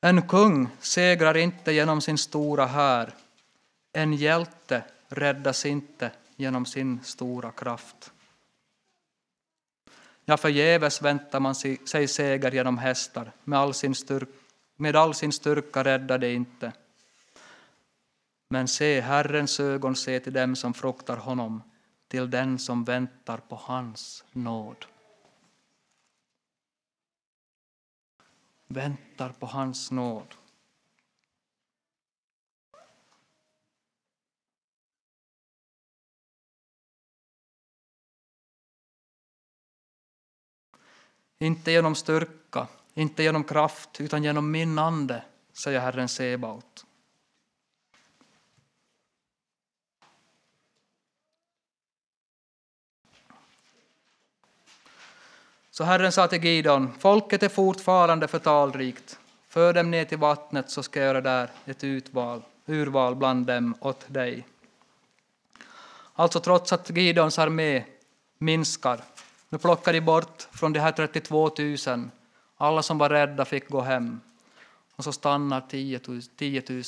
En 0.05 0.23
kung 0.23 0.69
segrar 0.81 1.37
inte 1.37 1.73
genom 1.73 2.01
sin 2.01 2.19
stora 2.19 2.67
här. 2.67 3.15
En 3.93 4.13
hjälte 4.13 4.85
räddas 5.09 5.67
inte 5.67 6.11
genom 6.37 6.67
sin 6.67 7.01
stora 7.05 7.51
kraft. 7.51 8.13
Ja, 10.25 10.37
förgäves 10.37 11.03
väntar 11.03 11.41
man 11.41 11.55
sig 11.55 12.09
seger 12.09 12.53
genom 12.53 12.79
hästar, 12.79 13.33
med 13.45 13.59
all 13.59 13.75
sin, 13.75 13.95
styrka, 13.95 14.33
med 14.77 14.97
all 14.97 15.15
sin 15.15 15.33
styrka 15.33 15.85
räddar 15.85 16.19
det 16.19 16.33
inte. 16.33 16.73
Men 18.49 18.69
se, 18.69 19.01
Herrens 19.01 19.61
ögon 19.61 19.97
ser 19.97 20.21
till 20.21 20.33
dem 20.33 20.57
som 20.57 20.75
fruktar 20.75 21.17
honom, 21.17 21.63
till 22.09 22.31
den 22.31 22.59
som 22.59 22.85
väntar 22.85 23.39
på 23.39 23.57
hans 23.57 24.25
nåd. 24.33 24.87
Väntar 28.73 29.33
på 29.33 29.47
hans 29.47 29.91
nåd. 29.91 30.35
Inte 41.39 41.71
genom 41.71 41.95
styrka, 41.95 42.69
inte 42.95 43.23
genom 43.23 43.45
kraft, 43.45 44.01
utan 44.01 44.25
genom 44.25 44.51
min 44.51 44.79
ande, 44.79 45.25
säger 45.53 45.81
Herren 45.81 46.09
Sebaot. 46.09 46.87
Så 55.75 55.85
Herren 55.85 56.13
sa 56.13 56.29
till 56.29 56.45
Gideon, 56.45 56.93
folket 56.99 57.43
är 57.43 57.49
fortfarande 57.49 58.29
förtalrikt. 58.29 59.19
För 59.49 59.73
dem 59.73 59.91
ner 59.91 60.05
till 60.05 60.19
vattnet 60.19 60.71
så 60.71 60.83
ska 60.83 61.01
jag 61.01 61.07
göra 61.07 61.21
där 61.21 61.51
ett 61.65 61.85
utval, 61.85 62.43
urval 62.67 63.15
bland 63.17 63.47
dem 63.47 63.75
åt 63.81 64.15
dig. 64.15 64.47
Alltså 66.15 66.41
trots 66.41 66.73
att 66.73 66.91
Gideons 66.91 67.39
armé 67.39 67.85
minskar 68.39 69.01
nu 69.49 69.59
plockar 69.59 69.93
de 69.93 70.01
bort 70.01 70.49
från 70.53 70.73
de 70.73 70.81
här 70.81 70.93
32 70.93 71.51
000. 71.87 72.11
Alla 72.57 72.83
som 72.83 72.99
var 72.99 73.11
rädda 73.11 73.45
fick 73.45 73.69
gå 73.69 73.81
hem. 73.81 74.21
och 74.97 75.05
så 75.05 75.13
stannar 75.13 75.61
10 75.69 76.01
000. 76.09 76.83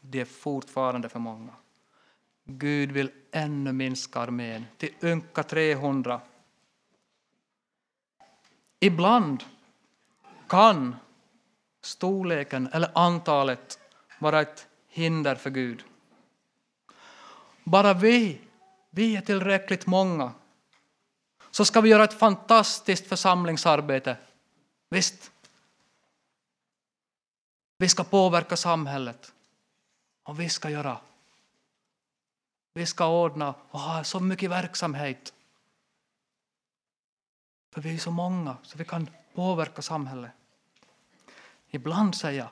Det 0.00 0.20
är 0.20 0.24
fortfarande 0.24 1.08
för 1.08 1.18
många. 1.18 1.52
Gud 2.44 2.92
vill 2.92 3.10
ännu 3.30 3.72
minska 3.72 4.20
armén 4.20 4.64
till 4.76 4.90
ynka 5.02 5.42
300. 5.42 6.20
Ibland 8.80 9.44
kan 10.48 10.96
storleken 11.82 12.68
eller 12.72 12.90
antalet 12.94 13.78
vara 14.18 14.40
ett 14.40 14.66
hinder 14.88 15.34
för 15.34 15.50
Gud. 15.50 15.84
Bara 17.64 17.94
vi, 17.94 18.40
vi 18.90 19.16
är 19.16 19.20
tillräckligt 19.20 19.86
många, 19.86 20.32
så 21.50 21.64
ska 21.64 21.80
vi 21.80 21.88
göra 21.88 22.04
ett 22.04 22.18
fantastiskt 22.18 23.06
församlingsarbete. 23.06 24.16
Visst, 24.90 25.32
vi 27.78 27.88
ska 27.88 28.04
påverka 28.04 28.56
samhället 28.56 29.32
och 30.22 30.40
vi 30.40 30.48
ska 30.48 30.70
göra. 30.70 30.98
Vi 32.74 32.86
ska 32.86 33.06
ordna 33.06 33.54
och 33.70 33.80
ha 33.80 34.04
så 34.04 34.20
mycket 34.20 34.50
verksamhet. 34.50 35.34
För 37.78 37.82
vi 37.82 37.94
är 37.94 37.98
så 37.98 38.10
många 38.10 38.56
så 38.62 38.78
vi 38.78 38.84
kan 38.84 39.10
påverka 39.34 39.82
samhället. 39.82 40.30
Ibland, 41.70 42.14
säger 42.14 42.38
jag, 42.38 42.48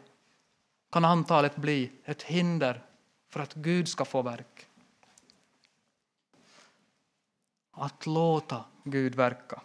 kan 0.90 1.04
antalet 1.04 1.56
bli 1.56 1.92
ett 2.04 2.22
hinder 2.22 2.84
för 3.28 3.40
att 3.40 3.54
Gud 3.54 3.88
ska 3.88 4.04
få 4.04 4.22
verk. 4.22 4.66
Att 7.70 8.06
låta 8.06 8.64
Gud 8.84 9.14
verka. 9.14 9.62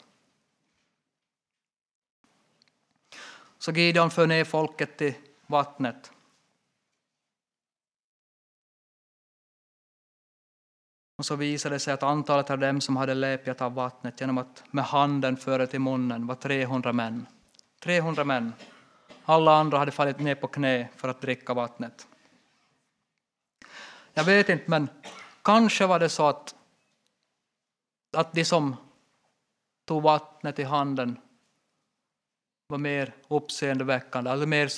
Så 3.57 3.71
Gideon 3.71 4.11
för 4.11 4.27
ner 4.27 4.45
folket 4.45 4.97
till 4.97 5.13
vattnet. 5.47 6.11
Och 11.21 11.25
så 11.25 11.35
visade 11.35 11.75
det 11.75 11.79
sig 11.79 11.93
att 11.93 12.03
antalet 12.03 12.49
av 12.49 12.59
dem 12.59 12.81
som 12.81 12.97
hade 12.97 13.13
läpjat 13.13 13.61
av 13.61 13.73
vattnet 13.73 14.21
genom 14.21 14.37
att 14.37 14.63
med 14.71 14.83
handen 14.85 15.37
föra 15.37 15.67
till 15.67 15.79
munnen 15.79 16.27
var 16.27 16.35
300 16.35 16.93
män. 16.93 17.25
300 17.83 18.23
män. 18.23 18.53
Alla 19.25 19.55
andra 19.55 19.77
hade 19.77 19.91
fallit 19.91 20.19
ner 20.19 20.35
på 20.35 20.47
knä 20.47 20.87
för 20.95 21.09
att 21.09 21.21
dricka 21.21 21.53
vattnet. 21.53 22.07
Jag 24.13 24.23
vet 24.23 24.49
inte, 24.49 24.63
men 24.67 24.89
kanske 25.41 25.85
var 25.85 25.99
det 25.99 26.09
så 26.09 26.27
att, 26.27 26.55
att 28.17 28.33
de 28.33 28.45
som 28.45 28.75
tog 29.85 30.03
vattnet 30.03 30.59
i 30.59 30.63
handen 30.63 31.19
var 32.67 32.77
mer 32.77 33.13
uppseendeväckande, 33.27 34.31
eller 34.31 34.45
mer 34.45 34.71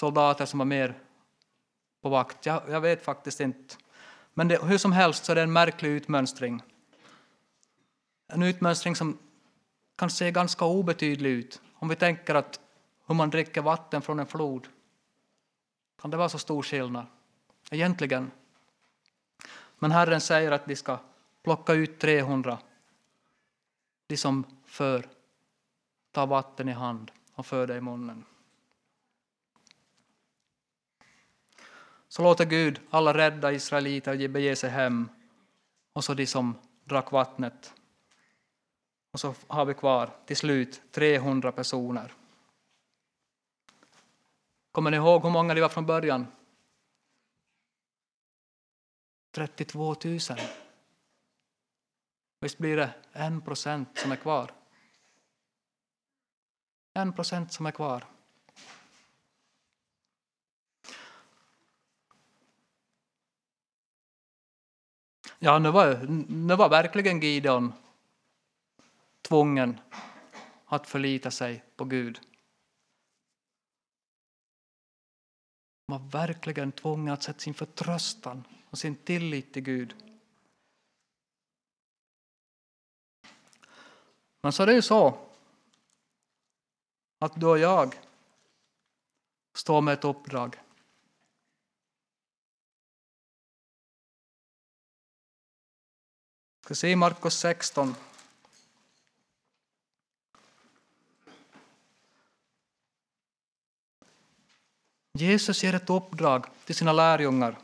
soldater 0.00 0.46
som 0.46 0.58
var 0.58 0.66
mer 0.66 0.98
på 2.02 2.08
vakt. 2.08 2.46
Jag, 2.46 2.62
jag 2.68 2.80
vet 2.80 3.04
faktiskt 3.04 3.40
inte. 3.40 3.74
Men 4.38 4.48
det, 4.48 4.64
hur 4.64 4.78
som 4.78 4.92
helst 4.92 5.24
så 5.24 5.32
är 5.32 5.36
det 5.36 5.42
en 5.42 5.52
märklig 5.52 5.90
utmönstring. 5.90 6.62
En 8.26 8.42
utmönstring 8.42 8.96
som 8.96 9.18
kan 9.96 10.10
se 10.10 10.30
ganska 10.30 10.64
obetydlig 10.64 11.30
ut. 11.30 11.62
Om 11.74 11.88
vi 11.88 11.96
tänker 11.96 12.34
att 12.34 12.60
hur 13.06 13.14
man 13.14 13.30
dricker 13.30 13.62
vatten 13.62 14.02
från 14.02 14.20
en 14.20 14.26
flod. 14.26 14.68
Kan 16.00 16.10
det 16.10 16.16
vara 16.16 16.28
så 16.28 16.38
stor 16.38 16.62
skillnad? 16.62 17.06
Egentligen. 17.70 18.30
Men 19.78 19.90
Herren 19.90 20.20
säger 20.20 20.52
att 20.52 20.66
de 20.66 20.76
ska 20.76 20.98
plocka 21.42 21.72
ut 21.72 21.98
300. 21.98 22.58
De 24.06 24.16
som 24.16 24.44
för, 24.66 25.06
tar 26.12 26.26
vatten 26.26 26.68
i 26.68 26.72
hand 26.72 27.10
och 27.34 27.46
för 27.46 27.66
det 27.66 27.76
i 27.76 27.80
munnen. 27.80 28.24
Så 32.18 32.22
låter 32.22 32.44
Gud 32.44 32.80
alla 32.90 33.14
rädda 33.14 33.52
israeliter 33.52 34.28
bege 34.28 34.56
sig 34.56 34.70
hem 34.70 35.08
och 35.92 36.04
så 36.04 36.14
de 36.14 36.26
som 36.26 36.54
drack 36.84 37.12
vattnet. 37.12 37.74
Och 39.12 39.20
så 39.20 39.34
har 39.46 39.64
vi 39.64 39.74
kvar 39.74 40.10
till 40.26 40.36
slut 40.36 40.82
300 40.92 41.52
personer. 41.52 42.12
Kommer 44.72 44.90
ni 44.90 44.96
ihåg 44.96 45.22
hur 45.22 45.30
många 45.30 45.54
det 45.54 45.60
var 45.60 45.68
från 45.68 45.86
början? 45.86 46.26
32 49.34 49.96
000. 50.04 50.18
Visst 52.40 52.58
blir 52.58 52.76
det 52.76 52.94
en 53.12 53.40
procent 53.40 53.98
som 53.98 54.12
är 54.12 54.16
kvar? 54.16 54.54
En 56.94 57.12
procent 57.12 57.52
som 57.52 57.66
är 57.66 57.70
kvar. 57.70 58.04
Ja, 65.38 65.58
nu 65.58 65.70
var, 65.70 66.06
nu 66.28 66.56
var 66.56 66.68
verkligen 66.68 67.20
Gideon 67.20 67.72
tvungen 69.22 69.80
att 70.64 70.86
förlita 70.86 71.30
sig 71.30 71.64
på 71.76 71.84
Gud. 71.84 72.20
Han 75.88 76.00
var 76.00 76.26
verkligen 76.26 76.72
tvungen 76.72 77.12
att 77.12 77.22
sätta 77.22 77.38
sin 77.38 77.54
förtröstan 77.54 78.44
och 78.70 78.78
sin 78.78 78.94
tillit 78.94 79.52
till 79.52 79.62
Gud. 79.62 79.94
Men 84.40 84.52
så 84.52 84.62
är 84.62 84.66
det 84.66 84.74
ju 84.74 84.82
så 84.82 85.18
att 87.18 87.40
du 87.40 87.46
och 87.46 87.58
jag 87.58 87.94
står 89.54 89.80
med 89.80 89.94
ett 89.94 90.04
uppdrag. 90.04 90.56
Ska 96.68 96.74
se 96.74 96.96
Markus 96.96 97.34
16. 97.34 97.94
Jesus 105.12 105.64
ger 105.64 105.74
ett 105.74 105.90
uppdrag 105.90 106.46
till 106.64 106.74
sina 106.74 106.92
lärjungar. 106.92 107.58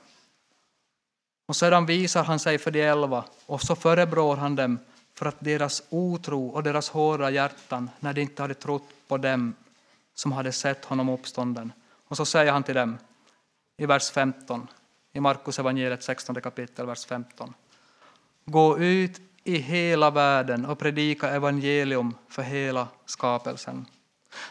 Och 1.46 1.56
sedan 1.56 1.86
visar 1.86 2.24
han 2.24 2.38
sig 2.38 2.58
för 2.58 2.70
de 2.70 2.82
elva 2.82 3.24
och 3.46 3.62
så 3.62 3.76
förebrår 3.76 4.36
han 4.36 4.56
dem 4.56 4.78
för 5.14 5.26
att 5.26 5.36
deras 5.38 5.82
otro 5.88 6.48
och 6.48 6.62
deras 6.62 6.88
hårda 6.88 7.30
hjärtan 7.30 7.90
när 8.00 8.12
de 8.12 8.20
inte 8.20 8.42
hade 8.42 8.54
trott 8.54 8.88
på 9.08 9.16
dem 9.16 9.54
som 10.14 10.32
hade 10.32 10.52
sett 10.52 10.84
honom 10.84 11.08
uppstånden. 11.08 11.72
Och 12.08 12.16
så 12.16 12.26
säger 12.26 12.52
han 12.52 12.62
till 12.62 12.74
dem 12.74 12.98
i 13.76 13.86
vers 13.86 14.10
15, 14.10 14.68
i 15.12 15.20
Markus 15.20 15.58
evangeliet 15.58 16.02
16 16.02 16.40
kapitel, 16.40 16.86
vers 16.86 17.06
15. 17.06 17.54
Gå 18.44 18.78
ut 18.78 19.20
i 19.44 19.58
hela 19.58 20.10
världen 20.10 20.66
och 20.66 20.78
predika 20.78 21.30
evangelium 21.30 22.14
för 22.28 22.42
hela 22.42 22.88
skapelsen. 23.04 23.86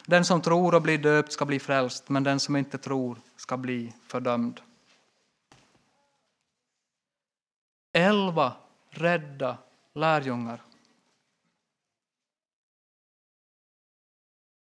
Den 0.05 0.25
som 0.25 0.41
tror 0.41 0.75
och 0.75 0.81
blir 0.81 0.97
döpt 0.97 1.31
ska 1.31 1.45
bli 1.45 1.59
frälst, 1.59 2.09
men 2.09 2.23
den 2.23 2.39
som 2.39 2.55
inte 2.55 2.77
tror 2.77 3.17
ska 3.35 3.57
bli 3.57 3.93
fördömd. 4.07 4.61
Elva 7.93 8.53
rädda 8.89 9.57
lärjungar 9.93 10.61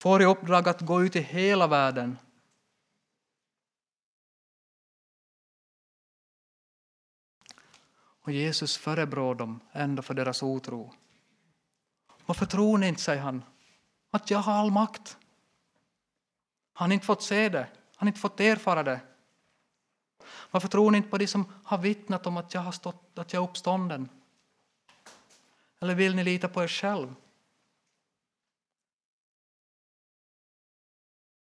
får 0.01 0.21
i 0.21 0.25
uppdrag 0.25 0.69
att 0.69 0.81
gå 0.81 1.03
ut 1.03 1.15
i 1.15 1.21
hela 1.21 1.67
världen 1.67 2.17
Och 8.23 8.31
Jesus 8.31 8.77
förebrår 8.77 9.35
dem 9.35 9.59
ändå 9.71 10.01
för 10.01 10.13
deras 10.13 10.43
otro. 10.43 10.93
Varför 12.25 12.45
tror 12.45 12.77
ni 12.77 12.87
inte, 12.87 13.01
säger 13.01 13.21
han, 13.21 13.43
att 14.11 14.31
jag 14.31 14.39
har 14.39 14.53
all 14.53 14.71
makt. 14.71 15.17
Har 16.73 16.87
ni 16.87 16.93
inte 16.93 17.05
fått 17.05 17.23
se 17.23 17.49
det? 17.49 17.67
Har 17.95 18.05
ni 18.05 18.09
inte 18.09 18.19
fått 18.19 18.39
erfara 18.39 18.83
det? 18.83 18.99
Varför 20.51 20.67
tror 20.67 20.91
ni 20.91 20.97
inte 20.97 21.09
på 21.09 21.17
de 21.17 21.27
som 21.27 21.53
har 21.63 21.77
vittnat 21.77 22.27
om 22.27 22.37
att 22.37 22.53
jag, 22.53 22.61
har 22.61 22.71
stått, 22.71 23.19
att 23.19 23.33
jag 23.33 23.43
är 23.43 23.49
uppstånden? 23.49 24.09
Eller 25.79 25.95
vill 25.95 26.15
ni 26.15 26.23
lita 26.23 26.49
på 26.49 26.63
er 26.63 26.67
själv? 26.67 27.15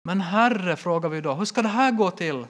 Men 0.03 0.21
Herre, 0.21 0.75
frågar 0.75 1.09
vi 1.09 1.21
då, 1.21 1.33
hur 1.33 1.45
ska 1.45 1.61
det 1.61 1.67
här 1.67 1.91
gå 1.91 2.11
till? 2.11 2.47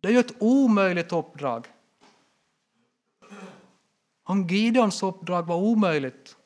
Det 0.00 0.08
är 0.08 0.12
ju 0.12 0.18
ett 0.18 0.42
omöjligt 0.42 1.12
uppdrag. 1.12 1.66
Om 4.28 4.46
Gideons 4.46 5.02
uppdrag 5.02 5.46
var 5.46 5.56
omöjligt, 5.56 6.36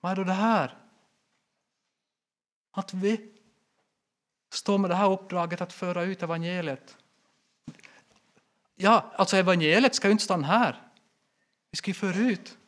vad 0.00 0.12
är 0.12 0.16
då 0.16 0.24
det 0.24 0.32
här? 0.32 0.78
Att 2.70 2.94
vi 2.94 3.32
står 4.52 4.78
med 4.78 4.90
det 4.90 4.94
här 4.94 5.10
uppdraget 5.10 5.60
att 5.60 5.72
föra 5.72 6.02
ut 6.02 6.22
evangeliet. 6.22 6.96
Ja, 8.74 9.12
alltså 9.14 9.36
evangeliet 9.36 9.94
ska 9.94 10.08
ju 10.08 10.12
inte 10.12 10.24
stanna 10.24 10.46
här. 10.46 10.88
Vi 11.70 11.76
ska 11.76 11.90
ju 11.90 11.94
föra 11.94 12.18
ut. 12.18 12.58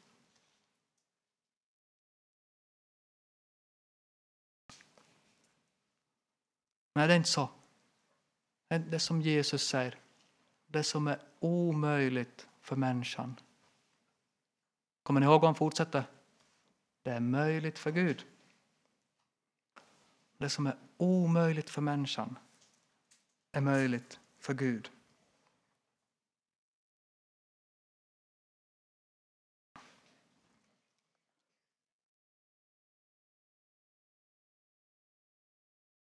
Nej, 6.95 7.09
det 7.09 7.15
är 7.15 7.17
inte 7.17 7.29
så. 7.29 7.51
Det 8.69 8.95
är 8.95 8.99
som 8.99 9.23
Jesus 9.23 9.69
säger. 9.69 9.99
Det 10.67 10.83
som 10.83 11.07
är 11.07 11.21
omöjligt 11.41 12.49
för 12.61 12.77
människan. 12.77 13.37
Kommer 15.03 15.21
ni 15.21 15.27
ihåg 15.27 15.41
vad 15.41 15.49
han 15.49 15.55
fortsätter? 15.55 16.05
Det 17.03 17.11
är 17.11 17.21
möjligt 17.21 17.79
för 17.79 17.91
Gud. 17.91 18.27
Det 20.39 20.51
som 20.51 20.67
är 20.67 20.77
omöjligt 20.97 21.71
för 21.71 21.83
människan 21.83 22.39
är 23.53 23.61
möjligt 23.61 24.21
för 24.39 24.55
Gud. 24.55 24.91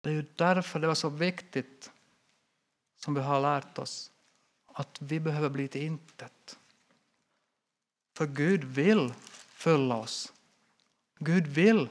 Det 0.01 0.11
är 0.11 0.15
ju 0.15 0.27
därför 0.37 0.81
det 0.81 0.87
var 0.87 0.95
så 0.95 1.09
viktigt, 1.09 1.93
som 2.97 3.15
vi 3.15 3.21
har 3.21 3.41
lärt 3.41 3.79
oss, 3.79 4.13
att 4.67 5.03
vi 5.03 5.21
behöver 5.21 5.49
bli 5.49 5.69
till 5.69 5.83
intet. 5.83 6.59
För 8.15 8.27
Gud 8.27 8.65
vill 8.65 9.15
fylla 9.55 9.97
oss. 9.97 10.33
Gud 11.19 11.47
vill 11.47 11.89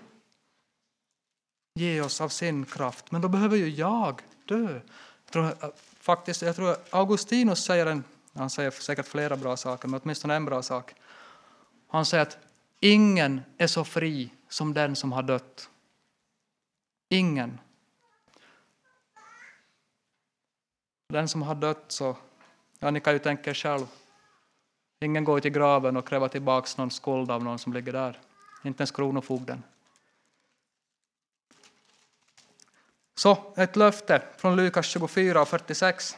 ge 1.76 2.02
oss 2.02 2.22
av 2.22 2.30
sin 2.30 2.66
kraft, 2.66 3.12
men 3.12 3.22
då 3.22 3.30
behöver 3.30 3.58
ju 3.58 3.70
jag 3.70 4.22
dö. 4.46 4.82
Jag 5.26 5.32
tror, 5.32 5.46
eh, 5.46 5.70
faktiskt, 6.00 6.42
jag 6.42 6.56
tror 6.56 6.76
Augustinus 6.90 7.64
säger, 7.64 7.86
en, 7.86 8.04
han 8.34 8.50
säger 8.50 8.72
säkert 8.72 9.08
flera 9.08 9.38
bra 9.38 9.58
saker, 9.58 9.88
men 9.88 10.00
åtminstone 10.04 10.36
en 10.36 10.46
bra 10.46 10.62
sak. 10.62 10.94
Han 11.88 12.06
säger 12.06 12.22
att 12.22 12.38
ingen 12.80 13.42
är 13.58 13.68
så 13.68 13.84
fri 13.84 14.30
som 14.50 14.74
den 14.74 14.96
som 14.96 15.12
har 15.12 15.24
dött. 15.24 15.70
Ingen. 17.10 17.60
Den 21.10 21.28
som 21.28 21.42
har 21.42 21.56
dött 21.56 21.86
så, 21.88 22.18
ja 22.80 22.92
ni 22.92 23.00
kan 23.00 23.14
ju 23.14 23.20
tänka 23.20 23.50
er 23.50 23.54
själv. 23.54 23.88
Ingen 25.04 25.24
går 25.24 25.40
till 25.40 25.52
graven 25.52 25.98
och 25.98 26.08
kräver 26.08 26.28
tillbaka 26.28 26.70
någon 26.78 26.92
skuld 26.92 27.32
av 27.32 27.44
någon 27.44 27.60
som 27.60 27.74
ligger 27.74 27.94
där. 27.94 28.20
Inte 28.64 28.82
ens 28.82 28.92
kronofogden. 28.92 29.64
Så, 33.16 33.38
ett 33.56 33.76
löfte 33.76 34.22
från 34.38 34.56
Lukas 34.56 34.86
24 34.86 35.42
och 35.42 35.48
46. 35.48 36.18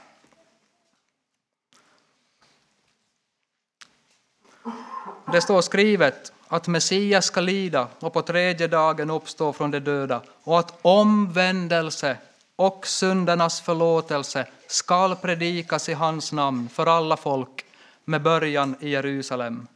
Det 5.32 5.42
står 5.42 5.62
skrivet 5.62 6.34
att 6.48 6.68
Messias 6.68 7.26
ska 7.26 7.42
lida 7.42 7.88
och 8.00 8.14
på 8.14 8.22
tredje 8.22 8.68
dagen 8.68 9.10
uppstå 9.10 9.54
från 9.54 9.72
de 9.72 9.80
döda 9.80 10.22
och 10.44 10.60
att 10.60 10.80
omvändelse 10.82 12.18
och 12.56 12.88
syndernas 12.88 13.62
förlåtelse 13.62 14.48
skall 14.68 15.16
predikas 15.16 15.90
i 15.90 15.94
hans 15.94 16.32
namn 16.32 16.70
för 16.70 16.86
alla 16.86 17.18
folk 17.18 17.65
med 18.06 18.22
början 18.22 18.76
i 18.80 18.90
Jerusalem. 18.90 19.68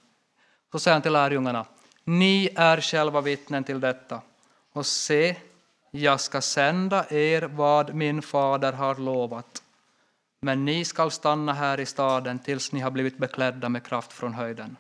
Så 0.72 0.80
säger 0.80 0.96
han 0.96 1.02
till 1.02 1.14
lärjungarna, 1.14 1.66
ni 2.04 2.50
är 2.56 2.82
själva 2.82 3.22
vittnen 3.22 3.64
till 3.64 3.80
detta. 3.80 4.22
Och 4.72 4.86
se, 4.86 5.36
jag 5.92 6.20
ska 6.20 6.42
sända 6.42 7.06
er 7.10 7.42
vad 7.42 7.96
min 7.96 8.22
fader 8.22 8.74
har 8.74 8.96
lovat. 8.96 9.64
Men 10.42 10.66
ni 10.66 10.86
skall 10.86 11.12
stanna 11.12 11.54
här 11.54 11.80
i 11.80 11.86
staden 11.86 12.40
tills 12.40 12.72
ni 12.72 12.80
har 12.80 12.92
blivit 12.92 13.18
beklädda 13.18 13.70
med 13.70 13.84
kraft 13.84 14.14
från 14.14 14.34
höjden. 14.34 14.78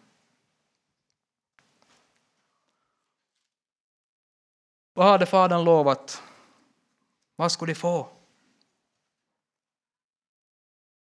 Vad 4.94 5.08
hade 5.08 5.26
Fadern 5.26 5.64
lovat? 5.64 6.24
Vad 7.36 7.52
skulle 7.52 7.72
de 7.72 7.80
få? 7.80 8.19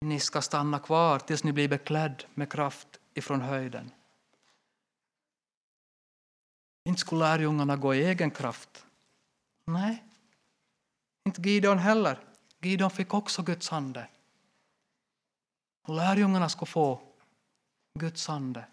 Ni 0.04 0.20
ska 0.20 0.42
stanna 0.42 0.80
kvar 0.80 1.20
tills 1.20 1.44
ni 1.44 1.54
blir 1.54 1.68
beklädd 1.68 2.24
med 2.34 2.52
kraft 2.52 3.00
ifrån 3.14 3.42
höjden. 3.42 3.92
Inte 6.86 7.00
skulle 7.00 7.20
lärjungarna 7.20 7.76
gå 7.76 7.96
i 7.96 8.06
egen 8.06 8.32
kraft. 8.32 8.86
Nej, 9.66 10.04
inte 11.26 11.42
Gideon 11.42 11.78
heller. 11.78 12.20
Gideon 12.62 12.92
fick 12.92 13.14
också 13.14 13.44
Guds 13.44 13.74
ande. 13.74 14.08
Lärjungarna 15.88 16.50
skulle 16.50 16.72
få 16.72 17.02
Guds 18.00 18.30
ande. 18.30 18.66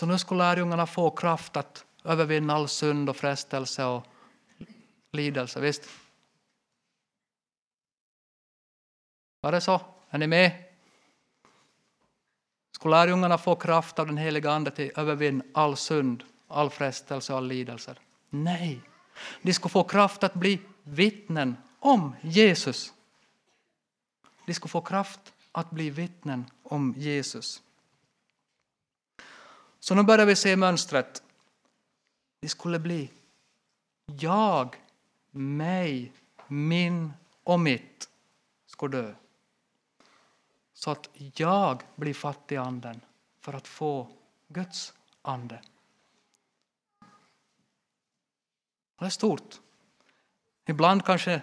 Så 0.00 0.06
nu 0.06 0.18
skulle 0.18 0.38
lärjungarna 0.38 0.86
få 0.86 1.10
kraft 1.10 1.56
att 1.56 1.84
övervinna 2.04 2.54
all 2.54 2.68
synd 2.68 3.10
och 3.10 3.16
frestelse 3.16 3.84
och 3.84 4.06
lidelse. 5.12 5.60
Visst? 5.60 5.82
Var 9.44 9.52
det 9.52 9.60
så? 9.60 9.80
Är 10.10 10.18
ni 10.18 10.26
med? 10.26 10.64
Skulle 12.72 12.96
lärjungarna 12.96 13.38
få 13.38 13.56
kraft 13.56 13.98
av 13.98 14.06
den 14.06 14.16
heliga 14.16 14.50
Ande 14.50 14.70
till 14.70 14.90
att 14.90 14.98
övervinna 14.98 15.44
all 15.54 15.76
synd, 15.76 16.24
all 16.48 16.70
frestelse 16.70 17.32
och 17.32 17.38
all 17.38 17.46
lidelse? 17.46 17.94
Nej, 18.30 18.80
de 19.42 19.52
skulle 19.52 19.70
få 19.70 19.84
kraft 19.84 20.24
att 20.24 20.34
bli 20.34 20.60
vittnen 20.82 21.56
om 21.80 22.16
Jesus. 22.20 22.92
De 24.46 24.54
skulle 24.54 24.70
få 24.70 24.80
kraft 24.80 25.32
att 25.52 25.70
bli 25.70 25.90
vittnen 25.90 26.44
om 26.62 26.94
Jesus. 26.96 27.62
Så 29.80 29.94
nu 29.94 30.02
börjar 30.02 30.26
vi 30.26 30.36
se 30.36 30.56
mönstret. 30.56 31.22
De 32.40 32.48
skulle 32.48 32.78
bli 32.78 33.10
jag, 34.06 34.76
mig, 35.30 36.12
min 36.46 37.12
och 37.42 37.60
mitt 37.60 38.08
skulle 38.66 38.96
dö. 38.96 39.14
Så 40.84 40.90
att 40.90 41.10
jag 41.14 41.82
blir 41.96 42.14
fattig 42.14 42.54
i 42.54 42.58
anden 42.58 43.00
för 43.38 43.52
att 43.52 43.68
få 43.68 44.08
Guds 44.48 44.94
ande. 45.22 45.62
Det 48.98 49.04
är 49.04 49.08
stort. 49.10 49.60
Ibland 50.64 51.04
kanske 51.04 51.42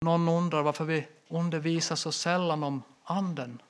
någon 0.00 0.28
undrar 0.28 0.62
varför 0.62 0.84
vi 0.84 1.08
undervisar 1.28 1.96
så 1.96 2.12
sällan 2.12 2.62
om 2.62 2.82
anden. 3.04 3.62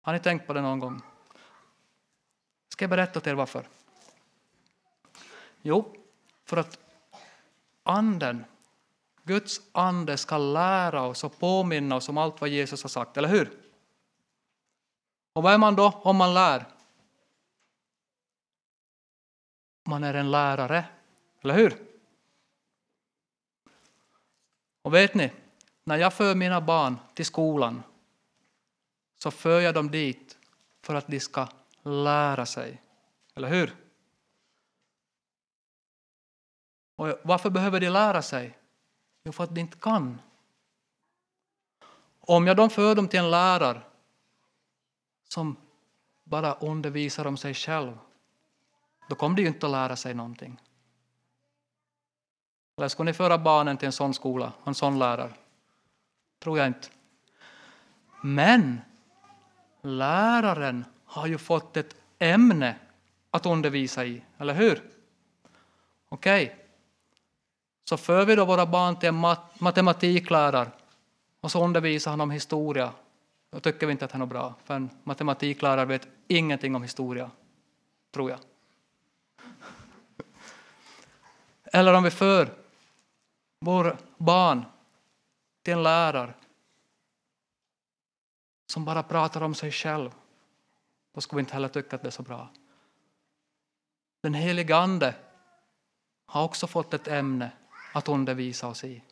Har 0.00 0.12
ni 0.12 0.20
tänkt 0.20 0.46
på 0.46 0.52
det 0.52 0.60
någon 0.60 0.80
gång? 0.80 1.00
Ska 2.68 2.82
jag 2.82 2.90
berätta 2.90 3.20
till 3.20 3.32
er 3.32 3.36
varför? 3.36 3.68
Jo, 5.62 5.96
för 6.44 6.56
att 6.56 6.78
anden, 7.82 8.44
Guds 9.22 9.60
ande 9.72 10.16
ska 10.16 10.38
lära 10.38 11.02
oss 11.02 11.24
och 11.24 11.38
påminna 11.38 11.96
oss 11.96 12.08
om 12.08 12.18
allt 12.18 12.40
vad 12.40 12.50
Jesus 12.50 12.82
har 12.82 12.88
sagt, 12.88 13.16
eller 13.16 13.28
hur? 13.28 13.58
Och 15.32 15.42
vad 15.42 15.54
är 15.54 15.58
man 15.58 15.76
då 15.76 15.90
om 15.90 16.16
man 16.16 16.34
lär? 16.34 16.64
Man 19.84 20.04
är 20.04 20.14
en 20.14 20.30
lärare, 20.30 20.84
eller 21.40 21.54
hur? 21.54 21.76
Och 24.82 24.94
vet 24.94 25.14
ni, 25.14 25.32
när 25.84 25.96
jag 25.96 26.14
för 26.14 26.34
mina 26.34 26.60
barn 26.60 26.98
till 27.14 27.26
skolan 27.26 27.82
så 29.18 29.30
för 29.30 29.60
jag 29.60 29.74
dem 29.74 29.90
dit 29.90 30.38
för 30.82 30.94
att 30.94 31.06
de 31.06 31.20
ska 31.20 31.48
lära 31.82 32.46
sig. 32.46 32.82
Eller 33.34 33.48
hur? 33.48 33.76
Och 36.96 37.08
varför 37.22 37.50
behöver 37.50 37.80
de 37.80 37.88
lära 37.88 38.22
sig? 38.22 38.58
Jo, 39.24 39.32
för 39.32 39.44
att 39.44 39.54
de 39.54 39.60
inte 39.60 39.78
kan. 39.78 40.20
Om 42.20 42.46
jag 42.46 42.56
då 42.56 42.68
för 42.68 42.94
dem 42.94 43.08
till 43.08 43.20
en 43.20 43.30
lärare 43.30 43.82
som 45.28 45.56
bara 46.24 46.54
undervisar 46.54 47.26
om 47.26 47.36
sig 47.36 47.54
själv, 47.54 47.98
då 49.08 49.14
kommer 49.14 49.36
de 49.36 49.42
ju 49.42 49.48
inte 49.48 49.66
att 49.66 49.72
lära 49.72 49.96
sig 49.96 50.14
någonting. 50.14 50.60
Eller 52.76 52.88
ska 52.88 53.02
ni 53.02 53.12
föra 53.12 53.38
barnen 53.38 53.76
till 53.76 53.86
en 53.86 53.92
sån 53.92 54.14
skola, 54.14 54.52
en 54.64 54.74
sån 54.74 54.98
lärare? 54.98 55.34
Tror 56.38 56.58
jag 56.58 56.66
inte. 56.66 56.88
Men 58.22 58.80
läraren 59.82 60.84
har 61.04 61.26
ju 61.26 61.38
fått 61.38 61.76
ett 61.76 61.96
ämne 62.18 62.78
att 63.30 63.46
undervisa 63.46 64.04
i, 64.04 64.22
eller 64.38 64.54
hur? 64.54 64.82
Okej. 66.08 66.44
Okay. 66.44 66.61
Så 67.84 67.96
för 67.96 68.24
vi 68.24 68.34
då 68.34 68.44
våra 68.44 68.66
barn 68.66 68.96
till 68.96 69.08
en 69.08 69.14
mat 69.14 69.60
matematiklärare 69.60 70.70
och 71.40 71.50
så 71.50 71.64
undervisar 71.64 72.10
han 72.10 72.20
om 72.20 72.30
historia. 72.30 72.92
Då 73.50 73.60
tycker 73.60 73.86
vi 73.86 73.92
inte 73.92 74.04
att 74.04 74.12
han 74.12 74.22
är 74.22 74.26
bra, 74.26 74.54
för 74.64 74.74
en 74.74 74.90
matematiklärare 75.04 75.84
vet 75.84 76.08
ingenting 76.28 76.76
om 76.76 76.82
historia, 76.82 77.30
tror 78.14 78.30
jag. 78.30 78.38
Eller 81.64 81.94
om 81.94 82.04
vi 82.04 82.10
för 82.10 82.48
vår 83.60 83.96
barn 84.18 84.64
till 85.62 85.72
en 85.72 85.82
lärare 85.82 86.34
som 88.66 88.84
bara 88.84 89.02
pratar 89.02 89.40
om 89.40 89.54
sig 89.54 89.70
själv, 89.70 90.10
då 91.14 91.20
skulle 91.20 91.36
vi 91.36 91.40
inte 91.40 91.52
heller 91.52 91.68
tycka 91.68 91.96
att 91.96 92.02
det 92.02 92.08
är 92.08 92.10
så 92.10 92.22
bra. 92.22 92.48
Den 94.20 94.34
helige 94.34 94.76
Ande 94.76 95.14
har 96.26 96.44
också 96.44 96.66
fått 96.66 96.94
ett 96.94 97.08
ämne 97.08 97.50
att 97.92 98.08
undervisa 98.08 98.68
oss 98.68 98.84
i. 98.84 99.02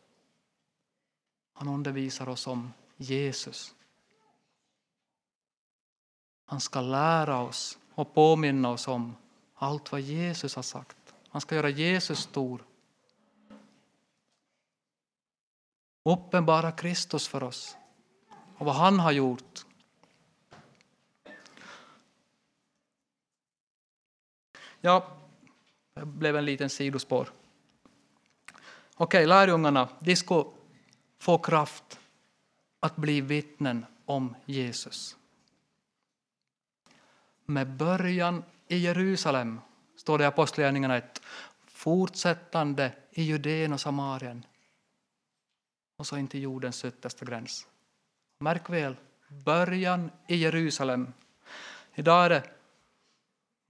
Han 1.53 1.67
undervisar 1.67 2.29
oss 2.29 2.47
om 2.47 2.73
Jesus. 2.97 3.75
Han 6.45 6.61
ska 6.61 6.81
lära 6.81 7.39
oss 7.39 7.77
och 7.93 8.13
påminna 8.13 8.69
oss 8.69 8.87
om 8.87 9.15
allt 9.53 9.91
vad 9.91 10.01
Jesus 10.01 10.55
har 10.55 10.63
sagt. 10.63 11.13
Han 11.29 11.41
ska 11.41 11.55
göra 11.55 11.69
Jesus 11.69 12.19
stor. 12.19 12.65
Uppenbara 16.03 16.71
Kristus 16.71 17.27
för 17.27 17.43
oss 17.43 17.77
och 18.57 18.65
vad 18.65 18.75
han 18.75 18.99
har 18.99 19.11
gjort. 19.11 19.65
Ja, 24.81 25.17
det 25.93 26.05
blev 26.05 26.35
en 26.35 26.45
liten 26.45 26.69
sidospår. 26.69 27.40
Okej, 29.01 29.25
lärjungarna, 29.25 29.89
de 29.99 30.15
ska 30.15 30.47
få 31.19 31.37
kraft 31.37 31.99
att 32.79 32.95
bli 32.95 33.21
vittnen 33.21 33.85
om 34.05 34.35
Jesus. 34.45 35.17
Med 37.45 37.67
början 37.67 38.43
i 38.67 38.77
Jerusalem, 38.77 39.59
står 39.95 40.17
det 40.17 40.23
i 40.23 40.27
Apostlagärningarna 40.27 40.97
1, 40.97 41.21
fortsättande 41.67 42.91
i 43.11 43.23
Judeen 43.23 43.73
och 43.73 43.81
Samarien 43.81 44.45
och 45.97 46.07
så 46.07 46.17
in 46.17 46.27
till 46.27 46.41
jordens 46.41 46.85
yttersta 46.85 47.25
gräns. 47.25 47.67
Märk 48.39 48.69
väl, 48.69 48.95
början 49.27 50.11
i 50.27 50.35
Jerusalem. 50.35 51.13
Idag 51.95 52.25
är 52.25 52.29
det, 52.29 52.43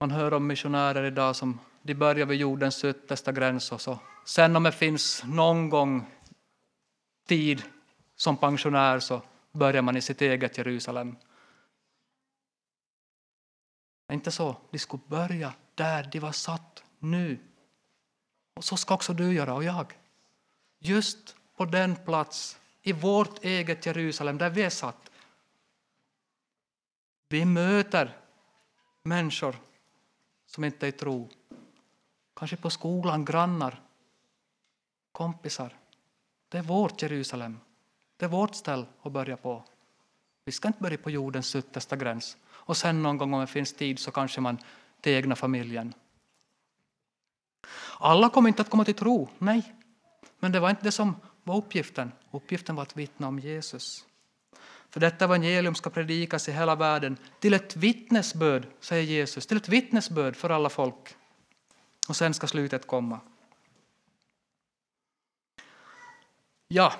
man 0.00 0.10
hör 0.10 0.34
om 0.34 0.46
missionärer 0.46 1.04
idag 1.04 1.36
som 1.36 1.58
de 1.82 1.94
börjar 1.94 2.26
vid 2.26 2.40
jordens 2.40 2.84
yttersta 2.84 3.32
gräns 3.32 3.72
och 3.72 3.80
så. 3.80 3.98
Sen 4.24 4.56
om 4.56 4.62
det 4.62 4.72
finns 4.72 5.24
någon 5.24 5.70
gång 5.70 6.06
tid 7.26 7.62
som 8.16 8.36
pensionär 8.36 9.00
så 9.00 9.22
börjar 9.52 9.82
man 9.82 9.96
i 9.96 10.02
sitt 10.02 10.22
eget 10.22 10.58
Jerusalem. 10.58 11.16
Det 14.06 14.14
inte 14.14 14.30
så, 14.30 14.56
de 14.70 14.78
skulle 14.78 15.02
börja 15.06 15.52
där 15.74 16.08
de 16.12 16.20
var 16.20 16.32
satt 16.32 16.82
nu. 16.98 17.38
Och 18.54 18.64
så 18.64 18.76
ska 18.76 18.94
också 18.94 19.12
du 19.12 19.34
göra 19.34 19.54
och 19.54 19.64
jag. 19.64 19.98
Just 20.78 21.36
på 21.56 21.64
den 21.64 21.96
plats 21.96 22.58
i 22.82 22.92
vårt 22.92 23.44
eget 23.44 23.86
Jerusalem 23.86 24.38
där 24.38 24.50
vi 24.50 24.62
är 24.62 24.70
satt. 24.70 25.10
Vi 27.28 27.44
möter 27.44 28.16
människor 29.02 29.56
som 30.46 30.64
inte 30.64 30.86
är 30.86 30.88
i 30.88 30.92
tro. 30.92 31.30
Kanske 32.36 32.56
på 32.56 32.70
skolan, 32.70 33.24
grannar, 33.24 33.80
kompisar. 35.12 35.76
Det 36.48 36.58
är 36.58 36.62
vårt 36.62 37.02
Jerusalem. 37.02 37.60
Det 38.16 38.24
är 38.24 38.28
vårt 38.28 38.54
ställe 38.54 38.86
att 39.02 39.12
börja 39.12 39.36
på. 39.36 39.64
Vi 40.44 40.52
ska 40.52 40.68
inte 40.68 40.82
börja 40.82 40.98
på 40.98 41.10
jordens 41.10 41.56
yttersta 41.56 41.96
gräns. 41.96 42.36
Och 42.50 42.76
sen 42.76 43.02
någon 43.02 43.18
gång 43.18 43.34
om 43.34 43.40
det 43.40 43.46
finns 43.46 43.72
tid 43.72 43.98
så 43.98 44.10
kanske 44.10 44.40
man 44.40 44.58
till 45.00 45.12
egna 45.12 45.36
familjen. 45.36 45.94
Alla 47.98 48.28
kommer 48.28 48.48
inte 48.48 48.62
att 48.62 48.70
komma 48.70 48.84
till 48.84 48.94
tro, 48.94 49.28
nej. 49.38 49.74
Men 50.38 50.52
det 50.52 50.60
var 50.60 50.70
inte 50.70 50.82
det 50.82 50.92
som 50.92 51.16
var 51.42 51.56
uppgiften. 51.56 52.12
Uppgiften 52.30 52.76
var 52.76 52.82
att 52.82 52.96
vittna 52.96 53.28
om 53.28 53.38
Jesus. 53.38 54.06
För 54.90 55.00
detta 55.00 55.24
evangelium 55.24 55.74
ska 55.74 55.90
predikas 55.90 56.48
i 56.48 56.52
hela 56.52 56.74
världen 56.74 57.16
till 57.40 57.54
ett 57.54 57.76
vittnesbörd, 57.76 58.66
säger 58.80 59.02
Jesus, 59.02 59.46
till 59.46 59.56
ett 59.56 59.68
vittnesbörd 59.68 60.36
för 60.36 60.50
alla 60.50 60.68
folk. 60.68 61.16
Och 62.08 62.16
sen 62.16 62.34
ska 62.34 62.46
slutet 62.46 62.86
komma. 62.86 63.20
Ja, 66.74 66.92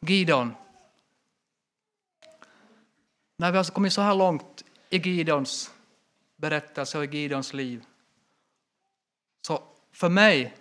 Gideon. 0.00 0.54
När 3.36 3.52
vi 3.52 3.56
har 3.56 3.64
kommit 3.64 3.92
så 3.92 4.02
här 4.02 4.14
långt 4.14 4.64
i 4.90 4.98
Gideons 4.98 5.74
berättelse 6.36 6.98
och 6.98 7.04
i 7.04 7.08
Gideons 7.18 7.52
liv 7.52 7.84
så 9.40 9.62
för 9.92 10.08
mig 10.08 10.56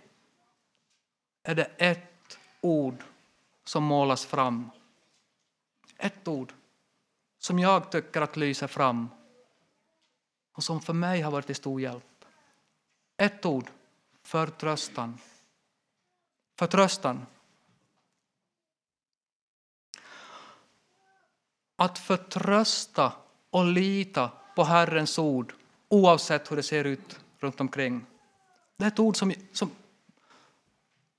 är 1.44 1.56
det 1.56 1.72
ett 1.78 2.40
ord 2.62 3.04
som 3.64 3.84
målas 3.84 4.26
fram. 4.26 4.70
Ett 5.98 6.28
ord 6.28 6.54
som 7.38 7.60
jag 7.60 7.92
tycker 7.92 8.22
att 8.22 8.38
lyser 8.38 8.68
fram 8.68 9.10
och 10.52 10.64
som 10.64 10.82
för 10.82 10.94
mig 10.94 11.22
har 11.22 11.32
varit 11.32 11.46
till 11.46 11.56
stor 11.56 11.82
hjälp. 11.82 12.26
Ett 13.18 13.46
ord, 13.46 13.70
förtröstan. 14.24 15.18
Förtröstan. 16.56 17.26
Att 21.76 22.00
förtrösta 22.00 23.14
och 23.50 23.66
lita 23.66 24.32
på 24.56 24.64
Herrens 24.64 25.20
ord 25.20 25.54
oavsett 25.90 26.52
hur 26.52 26.56
det 26.56 26.64
ser 26.64 26.84
ut 26.84 27.20
runt 27.40 27.62
omkring. 27.62 28.06
Det 28.78 28.84
är 28.84 28.88
ett 28.88 29.00
ord 29.00 29.18
som, 29.18 29.34
som 29.52 29.72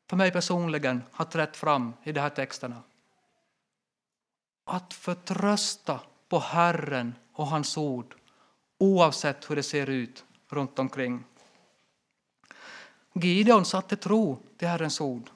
för 0.07 0.17
mig 0.17 0.31
personligen 0.31 1.03
har 1.13 1.25
trätt 1.25 1.57
fram 1.57 1.93
i 2.03 2.13
de 2.13 2.21
här 2.21 2.31
texterna. 2.31 2.83
Att 4.65 4.95
förtrösta 4.95 6.01
på 6.29 6.39
Herren 6.39 7.15
och 7.33 7.47
hans 7.47 7.77
ord 7.77 8.15
oavsett 8.79 9.51
hur 9.51 9.57
det 9.57 9.63
ser 9.63 9.91
ut 9.91 10.25
runt 10.49 10.79
omkring. 10.79 11.25
Gideon 13.13 13.65
satte 13.65 13.97
tro 13.97 14.39
till 14.57 14.69
Herrens 14.69 15.01
ord. 15.01 15.31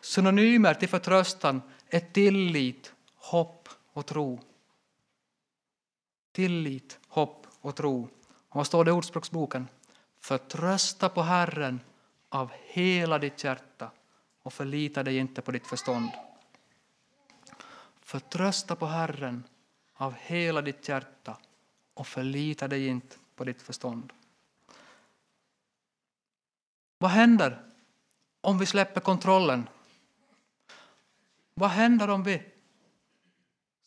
Synonymer 0.00 0.74
till 0.74 0.88
förtröstan 0.88 1.62
är 1.88 2.00
tillit, 2.00 2.92
hopp 3.30 3.68
och 3.92 4.06
tro. 4.06 4.40
Tillit, 6.32 6.98
hopp 7.08 7.46
och 7.60 7.76
tro. 7.76 8.08
Och 8.48 8.56
vad 8.56 8.66
står 8.66 8.84
det 8.84 8.88
i 8.88 8.92
Ordspråksboken? 8.92 9.68
Förtrösta 10.20 11.08
på 11.08 11.22
Herren 11.22 11.80
av 12.28 12.52
hela 12.64 13.18
ditt 13.18 13.44
hjärta 13.44 13.90
och 14.42 14.52
förlita 14.52 15.02
dig 15.02 15.16
inte 15.16 15.42
på 15.42 15.50
ditt 15.50 15.66
förstånd. 15.66 16.10
Förtrösta 18.00 18.76
på 18.76 18.86
Herren 18.86 19.44
av 19.94 20.14
hela 20.14 20.62
ditt 20.62 20.88
hjärta 20.88 21.38
och 21.94 22.06
förlita 22.06 22.68
dig 22.68 22.86
inte 22.86 23.16
på 23.36 23.44
ditt 23.44 23.62
förstånd. 23.62 24.12
Vad 26.98 27.10
händer 27.10 27.62
om 28.40 28.58
vi 28.58 28.66
släpper 28.66 29.00
kontrollen? 29.00 29.68
Vad 31.54 31.70
händer 31.70 32.08
om 32.08 32.22
vi 32.22 32.55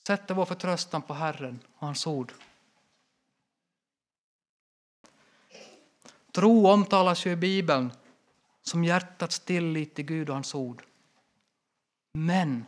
sätter 0.10 0.36
vår 0.36 0.46
förtröstan 0.46 1.02
på 1.02 1.14
Herren 1.14 1.60
och 1.78 1.88
hans 1.88 2.08
ord? 2.08 2.34
Tro 6.32 6.68
omtalas 6.68 7.26
ju 7.26 7.32
i 7.32 7.36
Bibeln 7.36 7.92
som 8.62 8.84
hjärtats 8.84 9.40
tillit 9.40 9.96
till 9.96 10.06
Gud 10.06 10.30
och 10.30 10.36
hans 10.36 10.56
ord. 10.56 10.84
Men 12.14 12.66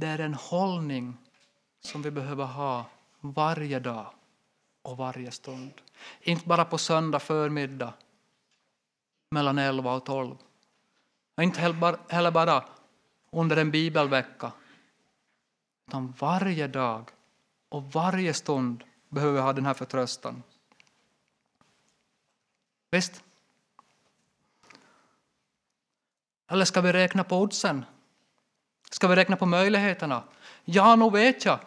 det 0.00 0.06
är 0.06 0.18
en 0.18 0.34
hållning 0.34 1.16
som 1.80 2.02
vi 2.02 2.10
behöver 2.10 2.44
ha 2.44 2.84
varje 3.20 3.80
dag 3.80 4.12
och 4.82 4.96
varje 4.96 5.30
stund. 5.30 5.70
Inte 6.20 6.48
bara 6.48 6.64
på 6.64 6.78
söndag 6.78 7.20
förmiddag 7.20 7.94
mellan 9.30 9.58
11 9.58 9.94
och 9.94 10.04
12. 10.04 10.36
Och 11.36 11.42
inte 11.42 11.60
heller 12.08 12.30
bara 12.30 12.64
under 13.30 13.56
en 13.56 13.70
bibelvecka. 13.70 14.52
Utan 15.88 16.14
varje 16.18 16.68
dag 16.68 17.10
och 17.68 17.92
varje 17.92 18.34
stund 18.34 18.84
behöver 19.08 19.34
vi 19.34 19.40
ha 19.40 19.52
den 19.52 19.66
här 19.66 19.74
förtröstan. 19.74 20.42
Visst? 22.90 23.22
Eller 26.48 26.64
ska 26.64 26.80
vi 26.80 26.92
räkna 26.92 27.24
på 27.24 27.36
oddsen? 27.36 27.84
Ska 28.90 29.08
vi 29.08 29.16
räkna 29.16 29.36
på 29.36 29.46
möjligheterna? 29.46 30.22
Ja, 30.64 30.96
nog 30.96 31.12
vet 31.12 31.44
jag. 31.44 31.60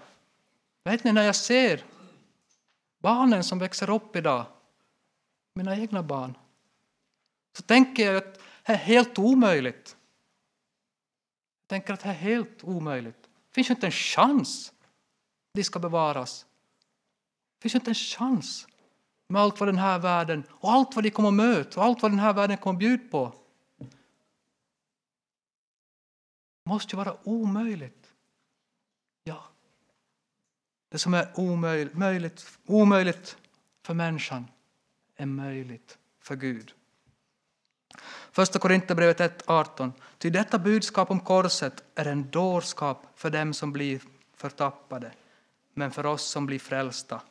Vet 0.84 1.03
ni, 1.03 1.12
när 1.12 1.23
jag 1.23 1.36
ser 1.36 1.84
barnen 2.99 3.43
som 3.43 3.60
växer 3.60 3.89
upp 3.89 4.15
idag, 4.15 4.45
mina 5.53 5.77
egna 5.77 6.03
barn, 6.03 6.38
så 7.58 7.63
tänker 7.63 8.05
jag 8.05 8.15
att 8.15 8.39
det 8.65 8.73
är 8.73 8.77
helt 8.77 9.19
omöjligt. 9.19 9.97
Jag 11.62 11.69
tänker 11.69 11.93
att 11.93 11.99
det 11.99 12.10
är 12.10 12.13
helt 12.13 12.63
omöjligt. 12.63 13.18
Det 13.49 13.55
finns 13.55 13.69
ju 13.69 13.73
inte 13.73 13.88
en 13.88 13.91
chans 13.91 14.73
de 15.53 15.63
ska 15.63 15.79
bevaras. 15.79 16.45
Det 17.57 17.62
finns 17.62 17.75
ju 17.75 17.79
inte 17.79 17.91
en 17.91 17.95
chans 17.95 18.67
med 19.27 19.41
allt 19.41 19.59
vad 19.59 19.69
den 19.69 19.77
här 19.77 19.99
världen 19.99 20.43
och 20.49 20.71
allt 20.71 20.95
vad 20.95 21.03
de 21.03 21.12
kommer 21.12 21.29
att 21.29 21.35
möta 21.35 21.79
och 21.79 21.85
allt 21.85 22.01
vad 22.01 22.12
den 22.12 22.19
här 22.19 22.33
världen 22.33 22.57
kommer 22.57 22.75
att 22.75 22.79
bjuda 22.79 23.07
på. 23.12 23.33
Det 26.63 26.69
måste 26.69 26.95
ju 26.95 26.97
vara 26.97 27.17
omöjligt. 27.23 28.13
Ja. 29.23 29.43
Det 30.89 30.99
som 30.99 31.13
är 31.13 31.39
omöjligt, 31.39 32.59
omöjligt 32.65 33.38
för 33.81 33.93
människan 33.93 34.47
är 35.15 35.25
möjligt 35.25 35.97
för 36.19 36.35
Gud. 36.35 36.73
Första 38.32 38.60
Korinthierbrevet 38.60 39.45
1.18. 39.45 39.91
Ty 40.17 40.30
detta 40.30 40.60
budskap 40.60 41.12
om 41.12 41.19
korset 41.19 41.84
är 41.95 42.06
en 42.06 42.30
dårskap 42.30 43.08
för 43.15 43.30
dem 43.30 43.54
som 43.54 43.73
blir 43.73 44.02
förtappade, 44.36 45.12
men 45.73 45.91
för 45.91 46.06
oss 46.06 46.23
som 46.23 46.45
blir 46.45 46.60
frälsta 46.60 47.21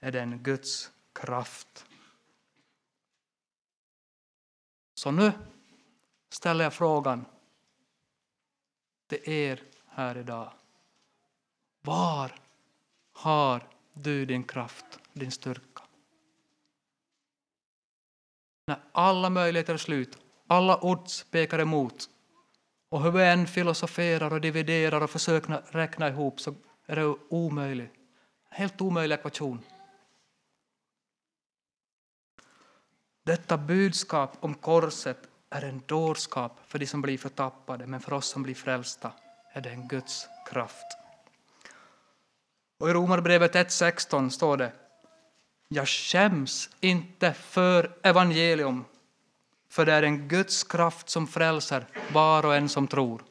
är 0.00 0.12
det 0.12 0.20
en 0.20 0.42
Guds 0.42 0.90
kraft. 1.12 1.86
Så 4.94 5.10
nu 5.10 5.32
ställer 6.30 6.64
jag 6.64 6.74
frågan 6.74 7.24
till 9.08 9.28
er 9.28 9.62
här 9.86 10.18
idag. 10.18 10.52
Var 11.82 12.32
har 13.12 13.68
du 13.92 14.26
din 14.26 14.44
kraft, 14.44 14.98
din 15.12 15.32
styrka? 15.32 15.67
När 18.68 18.78
alla 18.92 19.30
möjligheter 19.30 19.74
är 19.74 19.78
slut, 19.78 20.18
alla 20.46 20.84
odds 20.84 21.24
pekar 21.30 21.58
emot 21.58 22.08
och 22.90 23.02
hur 23.02 23.10
vi 23.10 23.24
än 23.24 23.46
filosoferar 23.46 24.32
och 24.32 24.40
dividerar 24.40 25.00
och 25.00 25.10
försöker 25.10 25.62
räkna 25.70 26.08
ihop 26.08 26.40
så 26.40 26.54
är 26.86 26.96
det 26.96 27.16
omöjligt. 27.28 27.92
Helt 28.50 28.80
omöjlig 28.80 29.14
ekvation. 29.14 29.62
Detta 33.24 33.58
budskap 33.58 34.36
om 34.40 34.54
korset 34.54 35.18
är 35.50 35.62
en 35.62 35.82
dårskap 35.86 36.58
för 36.66 36.78
de 36.78 36.86
som 36.86 37.02
blir 37.02 37.18
förtappade, 37.18 37.86
men 37.86 38.00
för 38.00 38.12
oss 38.12 38.26
som 38.26 38.42
blir 38.42 38.54
frälsta 38.54 39.12
är 39.52 39.60
det 39.60 39.70
en 39.70 39.88
Guds 39.88 40.28
kraft. 40.50 40.96
Och 42.80 42.90
I 42.90 42.92
Romarbrevet 42.92 43.54
1.16 43.54 44.28
står 44.28 44.56
det 44.56 44.72
jag 45.68 45.88
skäms 45.88 46.70
inte 46.80 47.32
för 47.32 47.96
evangelium, 48.02 48.84
för 49.70 49.86
det 49.86 49.92
är 49.92 50.02
en 50.02 50.28
Guds 50.28 50.64
kraft 50.64 51.08
som 51.08 51.26
frälser 51.26 51.86
var 52.12 52.46
och 52.46 52.54
en 52.56 52.68
som 52.68 52.88
tror. 52.88 53.24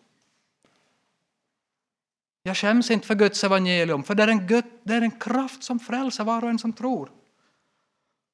Jag 2.44 2.58
skäms 2.58 2.92
inte 2.92 3.08
för 3.08 3.16
Guds 3.16 3.44
evangelium, 3.44 4.04
för 4.04 4.16
det 4.16 4.24
är 4.24 4.28
en, 4.28 4.48
Gud, 4.48 4.66
det 4.84 4.94
är 4.94 5.02
en 5.02 5.20
kraft 5.20 5.64
som 5.64 5.80
frälser 5.80 6.24
var 6.24 6.44
och 6.44 6.50
en 6.50 6.60
som 6.60 6.74
tror. 6.74 7.12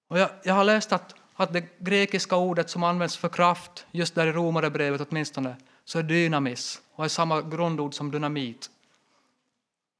Och 0.08 0.20
jag, 0.20 0.30
jag 0.44 0.54
har 0.54 0.63
läst 0.63 0.92
att 0.92 1.16
att 1.36 1.54
det 1.54 1.80
grekiska 1.80 2.36
ordet 2.36 2.70
som 2.70 2.84
används 2.84 3.18
för 3.18 3.30
kraft, 3.30 3.86
just 3.92 4.16
där 4.16 4.28
i 4.28 4.32
Romarbrevet 4.32 5.08
åtminstone, 5.10 5.56
så 5.86 6.00
är 6.00 6.04
dynamis 6.04 6.82
och 6.96 7.06
är 7.06 7.10
samma 7.10 7.42
grundord 7.42 7.94
som 7.94 8.12
dynamit. 8.12 8.70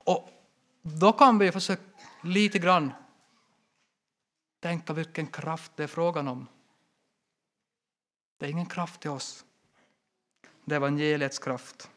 Och 0.06 0.30
då 0.82 1.12
kan 1.12 1.40
vi 1.40 1.52
försöka 1.52 1.82
lite 2.24 2.60
grann 2.60 2.92
tänka 4.64 4.94
vilken 4.94 5.28
kraft 5.28 5.72
det 5.76 5.84
är 5.84 5.88
frågan 5.88 6.28
om. 6.28 6.48
Det 8.38 8.46
är 8.46 8.50
ingen 8.50 8.66
kraft 8.66 9.02
till 9.02 9.10
oss. 9.10 9.46
Det 10.66 10.76
är 10.76 10.78
evangeliets 10.78 11.40
kraft. 11.40 11.92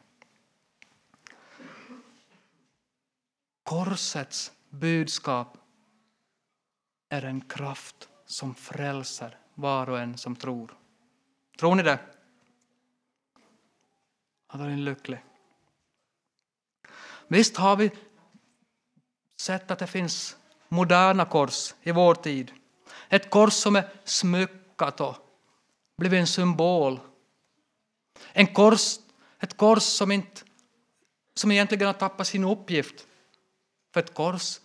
Korsets 3.63 4.51
budskap 4.69 5.57
är 7.09 7.21
en 7.21 7.41
kraft 7.41 8.09
som 8.25 8.55
frälser 8.55 9.37
var 9.53 9.89
och 9.89 9.99
en 9.99 10.17
som 10.17 10.35
tror. 10.35 10.77
Tror 11.59 11.75
ni 11.75 11.83
det? 11.83 11.99
Ja, 14.51 14.57
då 14.57 14.63
är 14.63 14.69
ni 14.69 14.77
lycklig. 14.77 15.23
Visst 17.27 17.57
har 17.57 17.75
vi 17.75 17.91
sett 19.37 19.71
att 19.71 19.79
det 19.79 19.87
finns 19.87 20.37
moderna 20.67 21.25
kors 21.25 21.75
i 21.81 21.91
vår 21.91 22.15
tid. 22.15 22.56
Ett 23.09 23.29
kors 23.29 23.53
som 23.53 23.75
är 23.75 23.89
smyckat 24.03 25.01
och 25.01 25.15
blivit 25.97 26.19
en 26.19 26.27
symbol. 26.27 26.99
En 28.33 28.47
kors, 28.53 28.99
ett 29.39 29.57
kors 29.57 29.83
som, 29.83 30.11
inte, 30.11 30.41
som 31.33 31.51
egentligen 31.51 31.87
har 31.87 31.93
tappat 31.93 32.27
sin 32.27 32.43
uppgift. 32.43 33.07
För 33.93 33.99
ett 33.99 34.13
kors 34.13 34.59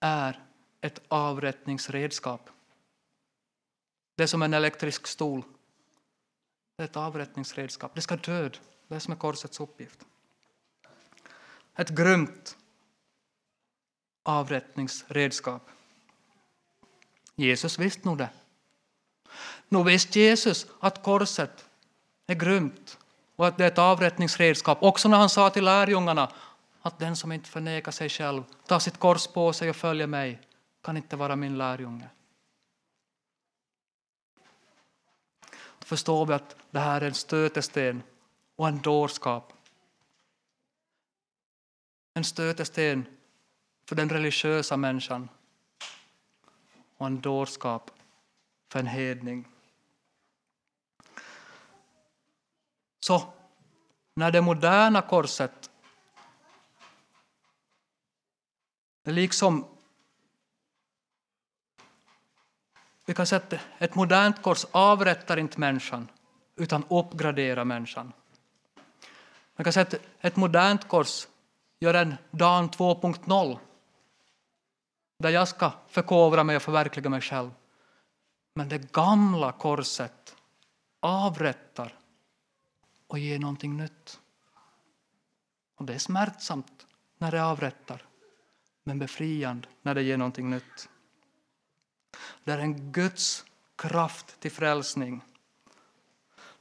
är 0.00 0.42
ett 0.80 1.02
avrättningsredskap. 1.08 2.50
Det 4.16 4.22
är 4.22 4.26
som 4.26 4.42
en 4.42 4.54
elektrisk 4.54 5.06
stol. 5.06 5.42
Det 6.76 6.82
är 6.82 6.84
ett 6.84 6.96
avrättningsredskap. 6.96 7.94
Det 7.94 8.00
ska 8.00 8.16
död. 8.16 8.58
Det 8.88 8.94
är 8.94 8.98
som 8.98 9.12
är 9.12 9.16
korsets 9.16 9.60
uppgift. 9.60 10.06
Ett 11.76 11.88
grymt 11.88 12.56
avrättningsredskap. 14.22 15.70
Jesus 17.42 17.78
visste 17.78 18.08
nog 18.08 18.18
det. 18.18 18.28
Nog 19.68 19.86
visste 19.86 20.20
Jesus 20.20 20.66
att 20.80 21.02
korset 21.02 21.64
är 22.26 22.34
grymt 22.34 22.98
och 23.36 23.46
att 23.46 23.58
det 23.58 23.64
är 23.64 23.68
ett 23.68 23.78
avrättningsredskap. 23.78 24.78
Också 24.82 25.08
när 25.08 25.18
han 25.18 25.28
sa 25.28 25.50
till 25.50 25.64
lärjungarna 25.64 26.32
att 26.82 26.98
den 26.98 27.16
som 27.16 27.32
inte 27.32 27.48
förnekar 27.48 27.92
sig 27.92 28.08
själv, 28.08 28.42
tar 28.66 28.78
sitt 28.78 28.98
kors 28.98 29.26
på 29.26 29.52
sig 29.52 29.70
och 29.70 29.76
följer 29.76 30.06
mig, 30.06 30.40
kan 30.82 30.96
inte 30.96 31.16
vara 31.16 31.36
min 31.36 31.58
lärjunge. 31.58 32.08
Då 35.78 35.86
förstår 35.86 36.26
vi 36.26 36.34
att 36.34 36.56
det 36.70 36.80
här 36.80 37.00
är 37.00 37.06
en 37.06 37.14
stötesten 37.14 38.02
och 38.56 38.68
en 38.68 38.80
dårskap. 38.80 39.52
En 42.14 42.24
stötesten 42.24 43.06
för 43.88 43.96
den 43.96 44.08
religiösa 44.08 44.76
människan 44.76 45.28
och 47.02 47.06
en 47.06 47.20
dårskap 47.20 47.90
för 48.72 48.78
en 48.78 48.86
hedning. 48.86 49.48
Så 53.00 53.32
när 54.14 54.30
det 54.30 54.40
moderna 54.40 55.02
korset 55.02 55.70
det 59.04 59.12
liksom 59.12 59.64
Vi 63.04 63.14
kan 63.14 63.26
säga 63.26 63.40
att 63.40 63.60
ett 63.78 63.94
modernt 63.94 64.42
kors 64.42 64.66
avrättar 64.70 65.36
inte 65.36 65.60
människan, 65.60 66.08
utan 66.56 66.84
uppgraderar 66.90 67.64
människan. 67.64 68.12
Man 69.56 69.64
kan 69.64 69.72
säga 69.72 69.86
att 69.86 69.94
ett 70.20 70.36
modernt 70.36 70.88
kors 70.88 71.28
gör 71.80 71.94
en 71.94 72.14
Dan 72.30 72.70
2.0 72.70 73.58
där 75.22 75.30
jag 75.30 75.48
ska 75.48 75.72
förkovra 75.88 76.44
mig 76.44 76.56
och 76.56 76.62
förverkliga 76.62 77.10
mig 77.10 77.20
själv. 77.20 77.50
Men 78.54 78.68
det 78.68 78.92
gamla 78.92 79.52
korset 79.52 80.36
avrättar 81.00 81.98
och 83.06 83.18
ger 83.18 83.38
någonting 83.38 83.76
nytt. 83.76 84.20
Och 85.76 85.86
Det 85.86 85.94
är 85.94 85.98
smärtsamt 85.98 86.86
när 87.18 87.30
det 87.30 87.44
avrättar, 87.44 88.02
men 88.84 88.98
befriande 88.98 89.68
när 89.82 89.94
det 89.94 90.02
ger 90.02 90.16
någonting 90.16 90.50
nytt. 90.50 90.88
Det 92.44 92.52
är 92.52 92.58
en 92.58 92.92
Guds 92.92 93.44
kraft 93.76 94.40
till 94.40 94.52
frälsning. 94.52 95.20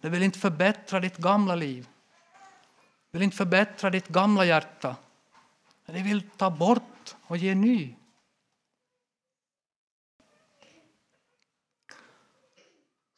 Det 0.02 0.10
vill 0.10 0.24
inte 0.24 0.40
förbättra 0.40 1.00
ditt 1.00 1.18
gamla 1.18 1.56
liv. 1.56 1.90
Det 3.12 3.18
vill 3.18 3.22
inte 3.22 3.38
förbättra 3.38 3.90
ditt 3.90 4.08
gamla 4.08 4.46
hjärta. 4.46 4.96
Det 5.86 6.02
vill 6.04 6.30
ta 6.30 6.50
bort 6.50 7.16
och 7.24 7.38
ge 7.38 7.56
ny. 7.56 7.96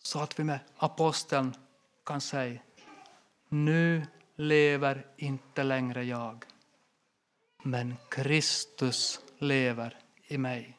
Så 0.05 0.19
att 0.19 0.39
vi 0.39 0.43
med 0.43 0.59
aposteln 0.77 1.55
kan 2.05 2.21
säga 2.21 2.59
nu 3.49 4.07
lever 4.35 5.05
inte 5.17 5.63
längre 5.63 6.03
jag, 6.03 6.45
men 7.63 7.95
Kristus 8.09 9.19
lever 9.37 9.99
i 10.23 10.37
mig. 10.37 10.77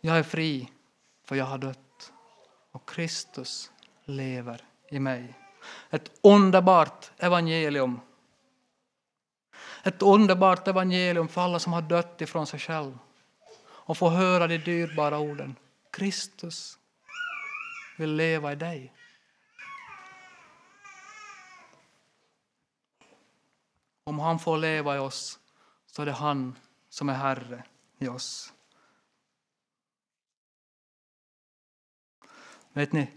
Jag 0.00 0.18
är 0.18 0.22
fri, 0.22 0.70
för 1.24 1.36
jag 1.36 1.44
har 1.44 1.58
dött 1.58 2.12
och 2.72 2.88
Kristus 2.88 3.70
lever 4.04 4.64
i 4.90 5.00
mig. 5.00 5.34
Ett 5.90 6.10
underbart 6.22 7.10
evangelium. 7.16 8.00
Ett 9.82 10.02
underbart 10.02 10.68
evangelium 10.68 11.28
för 11.28 11.40
alla 11.40 11.58
som 11.58 11.72
har 11.72 11.82
dött 11.82 12.20
ifrån 12.20 12.46
sig 12.46 12.60
själva 12.60 12.98
och 13.86 13.98
få 13.98 14.10
höra 14.10 14.46
de 14.46 14.58
dyrbara 14.58 15.18
orden. 15.18 15.56
Kristus 15.90 16.78
vill 17.98 18.14
leva 18.14 18.52
i 18.52 18.56
dig. 18.56 18.92
Om 24.04 24.18
han 24.18 24.38
får 24.38 24.58
leva 24.58 24.96
i 24.96 24.98
oss 24.98 25.38
så 25.86 26.02
är 26.02 26.06
det 26.06 26.12
han 26.12 26.58
som 26.88 27.08
är 27.08 27.14
Herre 27.14 27.64
i 27.98 28.08
oss. 28.08 28.52
Vet 32.72 32.92
ni, 32.92 33.10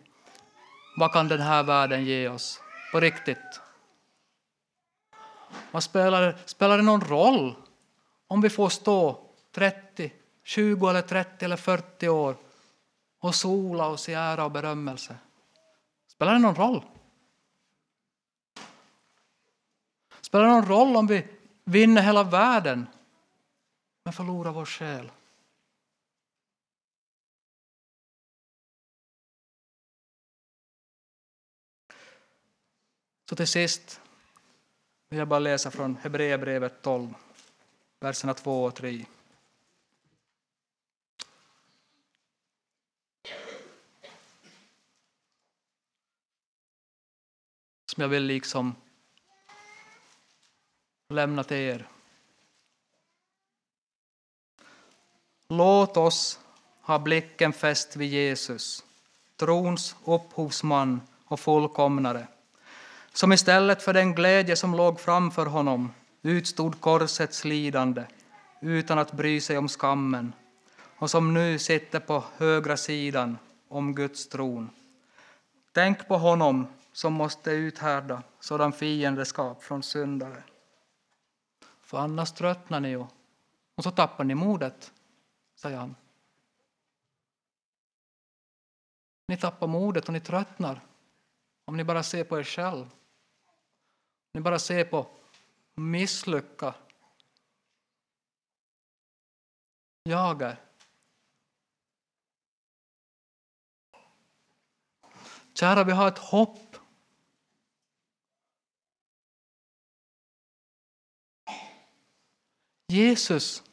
vad 0.97 1.13
kan 1.13 1.27
den 1.27 1.41
här 1.41 1.63
världen 1.63 2.05
ge 2.05 2.29
oss 2.29 2.61
på 2.91 2.99
riktigt? 2.99 3.61
Vad 5.71 5.83
spelar, 5.83 6.37
spelar 6.45 6.77
det 6.77 6.83
någon 6.83 7.01
roll 7.01 7.55
om 8.27 8.41
vi 8.41 8.49
får 8.49 8.69
stå 8.69 9.29
30, 9.51 10.11
20 10.49 10.89
eller 10.89 11.01
30 11.01 11.45
eller 11.45 11.57
40 11.57 12.09
år 12.09 12.35
och 13.19 13.35
sola 13.35 13.87
oss 13.87 14.09
i 14.09 14.13
ära 14.13 14.45
och 14.45 14.51
berömmelse? 14.51 15.17
Spelar 16.07 16.33
det 16.33 16.39
någon 16.39 16.55
roll? 16.55 16.83
Spelar 20.21 20.45
det 20.45 20.51
någon 20.51 20.65
roll 20.65 20.95
om 20.95 21.07
vi 21.07 21.27
vinner 21.63 22.01
hela 22.01 22.23
världen 22.23 22.87
men 24.03 24.13
förlorar 24.13 24.51
vår 24.51 24.65
själ? 24.65 25.11
Så 33.29 33.35
till 33.35 33.47
sist 33.47 34.01
vill 35.09 35.19
jag 35.19 35.27
bara 35.27 35.39
läsa 35.39 35.71
från 35.71 35.95
Hebreerbrevet 35.95 36.81
12, 36.81 37.13
verserna 37.99 38.33
2 38.33 38.63
och 38.63 38.75
3. 38.75 39.05
Som 47.99 48.01
jag 48.01 48.09
vill 48.09 48.23
liksom 48.23 48.75
lämna 51.09 51.43
till 51.43 51.57
er. 51.57 51.87
Låt 55.49 55.97
oss 55.97 56.39
ha 56.81 56.99
blicken 56.99 57.53
fäst 57.53 57.95
vid 57.95 58.09
Jesus, 58.09 58.83
trons 59.35 59.95
upphovsman 60.05 61.01
och 61.25 61.39
fullkomnare 61.39 62.27
som 63.13 63.33
istället 63.33 63.83
för 63.83 63.93
den 63.93 64.15
glädje 64.15 64.55
som 64.55 64.75
låg 64.75 64.99
framför 64.99 65.45
honom 65.45 65.91
utstod 66.21 66.81
korsets 66.81 67.45
lidande 67.45 68.03
utan 68.61 68.99
att 68.99 69.11
bry 69.11 69.41
sig 69.41 69.57
om 69.57 69.67
skammen 69.67 70.33
och 70.97 71.09
som 71.09 71.33
nu 71.33 71.59
sitter 71.59 71.99
på 71.99 72.23
högra 72.37 72.77
sidan 72.77 73.37
om 73.67 73.95
Guds 73.95 74.29
tron. 74.29 74.69
Tänk 75.71 76.07
på 76.07 76.17
honom 76.17 76.67
som 76.99 77.13
måste 77.13 77.51
uthärda 77.51 78.23
sådan 78.39 78.73
fiendeskap 78.73 79.63
från 79.63 79.83
syndare. 79.83 80.43
För 81.81 81.97
annars 81.97 82.31
tröttnar 82.31 82.79
ni 82.79 82.89
ju 82.89 83.05
och 83.75 83.83
så 83.83 83.91
tappar 83.91 84.23
ni 84.23 84.35
modet, 84.35 84.93
säger 85.55 85.77
han. 85.77 85.95
Ni 89.27 89.37
tappar 89.37 89.67
modet 89.67 90.07
och 90.07 90.13
ni 90.13 90.19
tröttnar 90.19 90.81
om 91.65 91.77
ni 91.77 91.83
bara 91.83 92.03
ser 92.03 92.23
på 92.23 92.39
er 92.39 92.43
själv. 92.43 92.83
Om 92.83 92.89
Ni 94.33 94.41
bara 94.41 94.59
ser 94.59 94.85
på 94.85 95.07
misslycka. 95.75 96.75
Jag 100.03 100.41
är. 100.41 100.57
Kära, 105.53 105.83
vi 105.83 105.91
har 105.91 106.07
ett 106.07 106.17
hopp. 106.17 106.68
Jesus, 112.91 113.63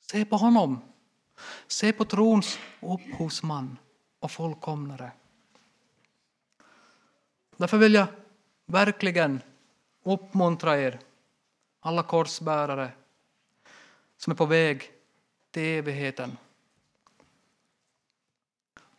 se 0.00 0.24
på 0.24 0.36
honom. 0.36 0.80
Se 1.66 1.92
på 1.92 2.04
trons 2.04 2.58
upphovsman 2.80 3.78
och 4.18 4.30
fullkomnare. 4.30 5.12
Därför 7.56 7.78
vill 7.78 7.94
jag 7.94 8.06
verkligen 8.66 9.40
uppmuntra 10.02 10.78
er, 10.80 11.00
alla 11.80 12.02
korsbärare 12.02 12.92
som 14.16 14.30
är 14.30 14.34
på 14.34 14.46
väg 14.46 14.90
till 15.50 15.62
evigheten. 15.62 16.36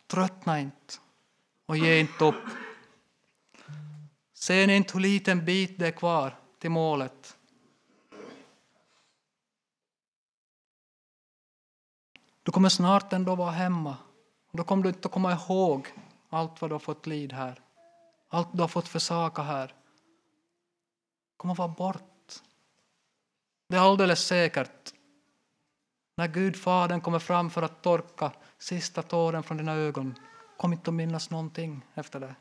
Tröttna 0.07 0.59
inte 0.59 0.93
och 1.65 1.77
ge 1.77 1.99
inte 1.99 2.25
upp. 2.25 2.43
Ser 4.33 4.67
ni 4.67 4.75
inte 4.75 4.93
hur 4.93 4.99
liten 4.99 5.45
bit 5.45 5.79
det 5.79 5.87
är 5.87 5.91
kvar 5.91 6.35
till 6.59 6.71
målet? 6.71 7.34
Du 12.45 12.51
kommer 12.51 12.69
snart 12.69 13.13
ändå 13.13 13.35
vara 13.35 13.51
hemma. 13.51 13.97
Då 14.51 14.63
kommer 14.63 14.83
du 14.83 14.89
inte 14.89 15.07
att 15.07 15.11
komma 15.11 15.31
ihåg 15.31 15.87
allt 16.29 16.61
vad 16.61 16.69
du 16.69 16.73
har 16.73 16.79
fått 16.79 17.07
lid 17.07 17.33
här. 17.33 17.61
Allt 18.29 18.47
du 18.51 18.61
har 18.61 18.67
fått 18.67 18.87
försaka 18.87 19.41
här 19.41 19.73
kommer 21.37 21.53
att 21.53 21.57
vara 21.57 21.67
bort. 21.67 22.33
Det 23.67 23.75
är 23.75 23.81
alldeles 23.81 24.25
säkert. 24.25 24.93
När 26.15 26.27
Gud, 26.27 26.55
Fadern, 26.55 27.01
kommer 27.01 27.19
fram 27.19 27.49
för 27.49 27.61
att 27.61 27.81
torka 27.81 28.31
sista 28.57 29.01
tåren 29.01 29.43
från 29.43 29.57
dina 29.57 29.73
ögon, 29.73 30.19
kom 30.57 30.73
inte 30.73 30.89
att 30.89 30.95
minnas 30.95 31.29
någonting 31.29 31.81
efter 31.93 32.19
det. 32.19 32.35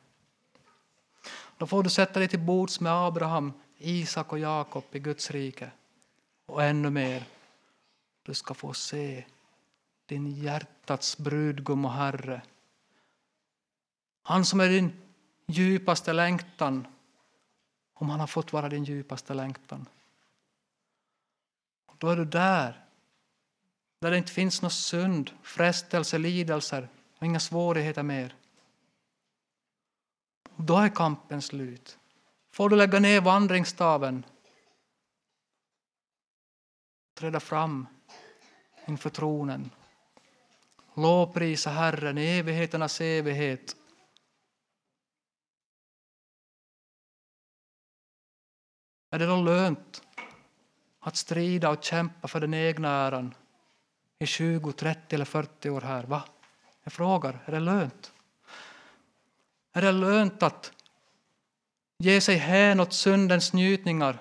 Då 1.59 1.67
får 1.67 1.83
du 1.83 1.91
sätta 1.91 2.19
dig 2.19 2.29
till 2.29 2.41
bords 2.41 2.81
med 2.81 2.93
Abraham, 2.93 3.53
Isak 3.79 4.33
och 4.33 4.39
Jakob 4.39 4.85
i 4.93 4.99
Guds 4.99 5.31
rike. 5.31 5.71
Och 6.47 6.63
ännu 6.63 6.91
mer, 6.91 7.25
du 8.23 8.35
ska 8.35 8.55
få 8.55 8.73
se 8.75 9.25
din 10.15 10.31
hjärtats 10.31 11.19
brudgum 11.19 11.85
och 11.85 11.93
Herre. 11.93 12.43
Han 14.23 14.45
som 14.45 14.61
är 14.61 14.69
din 14.69 14.93
djupaste 15.47 16.13
längtan, 16.13 16.87
om 17.95 18.11
han 18.11 18.21
har 18.21 18.27
fått 18.27 18.53
vara 18.53 18.69
din 18.69 18.85
djupaste 18.85 19.35
längtan. 19.35 19.87
Då 21.99 22.09
är 22.09 22.17
du 22.17 22.25
där, 22.25 22.85
där 23.99 24.11
det 24.11 24.19
inte 24.19 24.33
finns 24.33 24.63
någon 24.63 24.71
synd, 24.71 25.31
frestelse, 25.43 26.19
lidelser 26.19 26.89
och 27.19 27.27
inga 27.27 27.41
svårigheter 27.41 28.03
mer. 28.03 28.35
Då 30.57 30.77
är 30.77 30.89
kampen 30.89 31.43
slut. 31.43 31.99
Får 32.51 32.69
du 32.69 32.77
lägga 32.77 33.01
ner 33.01 33.21
vandringsstaven, 33.21 34.27
träda 37.15 37.41
fram 37.41 37.87
inför 38.87 39.11
tronen, 39.11 39.71
lovprisa 40.95 41.71
Herren 41.71 42.19
i 42.19 42.39
evigheternas 42.39 43.01
evighet 43.01 43.77
Är 49.15 49.19
det 49.19 49.27
då 49.27 49.37
lönt 49.37 50.03
att 51.01 51.17
strida 51.17 51.71
och 51.71 51.85
kämpa 51.85 52.29
för 52.29 52.41
den 52.41 52.55
egna 52.55 52.89
äran 52.89 53.35
i 54.19 54.27
20, 54.27 54.73
30 54.73 55.15
eller 55.15 55.25
40 55.25 55.71
år 55.71 55.81
här? 55.81 56.05
Va? 56.05 56.23
Jag 56.83 56.93
frågar, 56.93 57.43
är 57.45 57.53
det 57.53 57.61
lönt? 57.61 58.13
Är 59.73 59.83
det 59.83 59.93
lönt 59.93 60.43
att 60.43 60.73
ge 61.99 62.21
sig 62.21 62.37
hän 62.37 62.81
åt 62.81 62.93
syndens 62.93 63.53
njutningar 63.53 64.21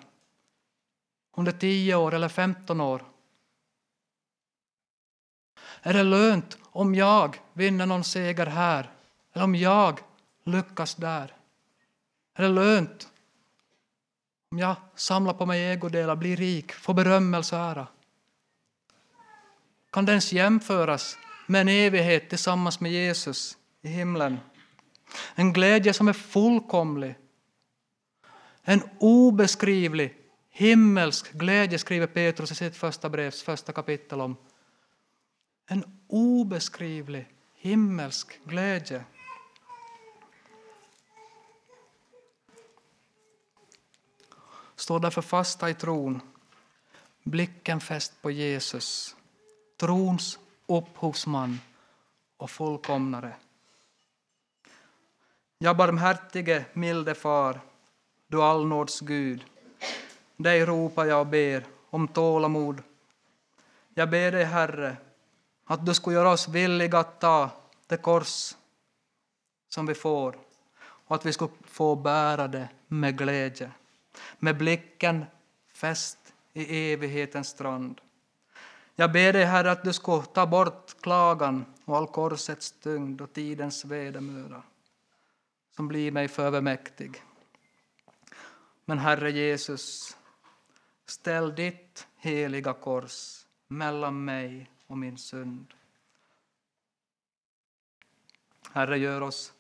under 1.38 1.52
10 1.52 1.96
år 1.96 2.14
eller 2.14 2.30
15 2.30 2.82
år? 2.82 3.06
Är 5.82 5.94
det 5.94 6.04
lönt 6.04 6.58
om 6.74 6.96
jag 6.96 7.40
vinner 7.54 7.86
någon 7.86 8.04
seger 8.04 8.46
här 8.46 8.92
eller 9.34 9.46
om 9.46 9.56
jag 9.56 10.00
lyckas 10.46 10.96
där? 10.96 11.36
Är 12.36 12.44
det 12.44 12.50
lönt 12.50 13.08
om 14.54 14.60
jag 14.60 14.76
samlar 14.96 15.34
på 15.34 15.46
mig 15.46 15.72
ägodelar, 15.72 16.16
blir 16.16 16.38
rik, 16.38 16.74
får 16.74 16.94
berömmelse 16.94 17.56
och 17.56 17.62
ära. 17.62 17.88
Kan 19.92 20.06
det 20.06 20.12
ens 20.12 20.34
jämföras 20.34 21.18
med 21.48 21.62
en 21.62 21.70
evighet 21.70 22.30
tillsammans 22.30 22.80
med 22.80 22.92
Jesus 22.92 23.58
i 23.82 23.88
himlen? 23.88 24.40
En 25.36 25.54
glädje 25.54 25.94
som 25.94 26.08
är 26.08 26.14
fullkomlig. 26.14 27.16
En 28.64 28.82
obeskrivlig 29.00 30.16
himmelsk 30.50 31.32
glädje 31.32 31.80
skriver 31.80 32.08
Petrus 32.08 32.52
i 32.52 32.56
sitt 32.56 32.78
första 32.78 33.10
brevs 33.10 33.44
första 33.44 33.72
kapitel 33.72 34.22
om. 34.22 34.36
En 35.66 36.00
obeskrivlig 36.08 37.28
himmelsk 37.56 38.40
glädje. 38.44 39.04
Stå 44.76 45.00
därför 45.00 45.22
fasta 45.22 45.70
i 45.70 45.74
tron, 45.74 46.22
blicken 47.24 47.80
fäst 47.80 48.22
på 48.22 48.32
Jesus, 48.32 49.16
trons 49.78 50.40
upphovsman 50.66 51.60
och 52.38 52.52
fullkomnare. 52.52 53.34
Ja, 55.58 55.74
barmhärtige, 55.74 56.66
milde 56.74 57.16
Far, 57.16 57.60
du 58.28 58.42
allnåds 58.42 59.00
Gud, 59.00 59.46
dig 60.38 60.66
ropar 60.66 61.06
jag 61.06 61.20
och 61.20 61.28
ber 61.28 61.66
om 61.90 62.08
tålamod. 62.08 62.84
Jag 63.94 64.10
ber 64.10 64.32
dig, 64.32 64.44
Herre, 64.44 64.98
att 65.66 65.86
du 65.86 65.94
skulle 65.94 66.16
göra 66.16 66.32
oss 66.32 66.48
villiga 66.48 67.00
att 67.00 67.20
ta 67.20 67.50
det 67.88 67.98
kors 67.98 68.56
som 69.70 69.86
vi 69.86 69.94
får 69.94 70.36
och 70.84 71.16
att 71.16 71.26
vi 71.26 71.34
skulle 71.34 71.52
få 71.66 71.96
bära 71.96 72.48
det 72.48 72.70
med 72.88 73.18
glädje 73.18 73.72
med 74.40 74.58
blicken 74.58 75.26
fäst 75.74 76.18
i 76.54 76.94
evighetens 76.94 77.48
strand. 77.48 78.02
Jag 78.96 79.12
ber 79.12 79.34
dig, 79.34 79.46
Herre, 79.46 79.72
att 79.72 79.84
du 79.84 79.94
ska 79.94 80.22
ta 80.22 80.46
bort 80.46 81.02
klagan 81.02 81.66
och 81.86 81.98
all 81.98 82.08
korsets 82.08 82.72
tyngd 82.72 83.22
och 83.22 83.34
tidens 83.34 83.86
vedermöda 83.86 84.64
som 85.76 85.88
blir 85.88 86.12
mig 86.12 86.28
för 86.28 86.44
övermäktig. 86.44 87.24
Men 88.86 88.98
Herre 88.98 89.32
Jesus, 89.32 90.18
ställ 91.06 91.56
ditt 91.56 92.08
heliga 92.18 92.74
kors 92.74 93.46
mellan 93.68 94.26
mig 94.26 94.70
och 94.88 94.98
min 94.98 95.18
synd. 95.18 95.74
Herre, 98.72 98.98
gör 98.98 99.22
oss 99.22 99.54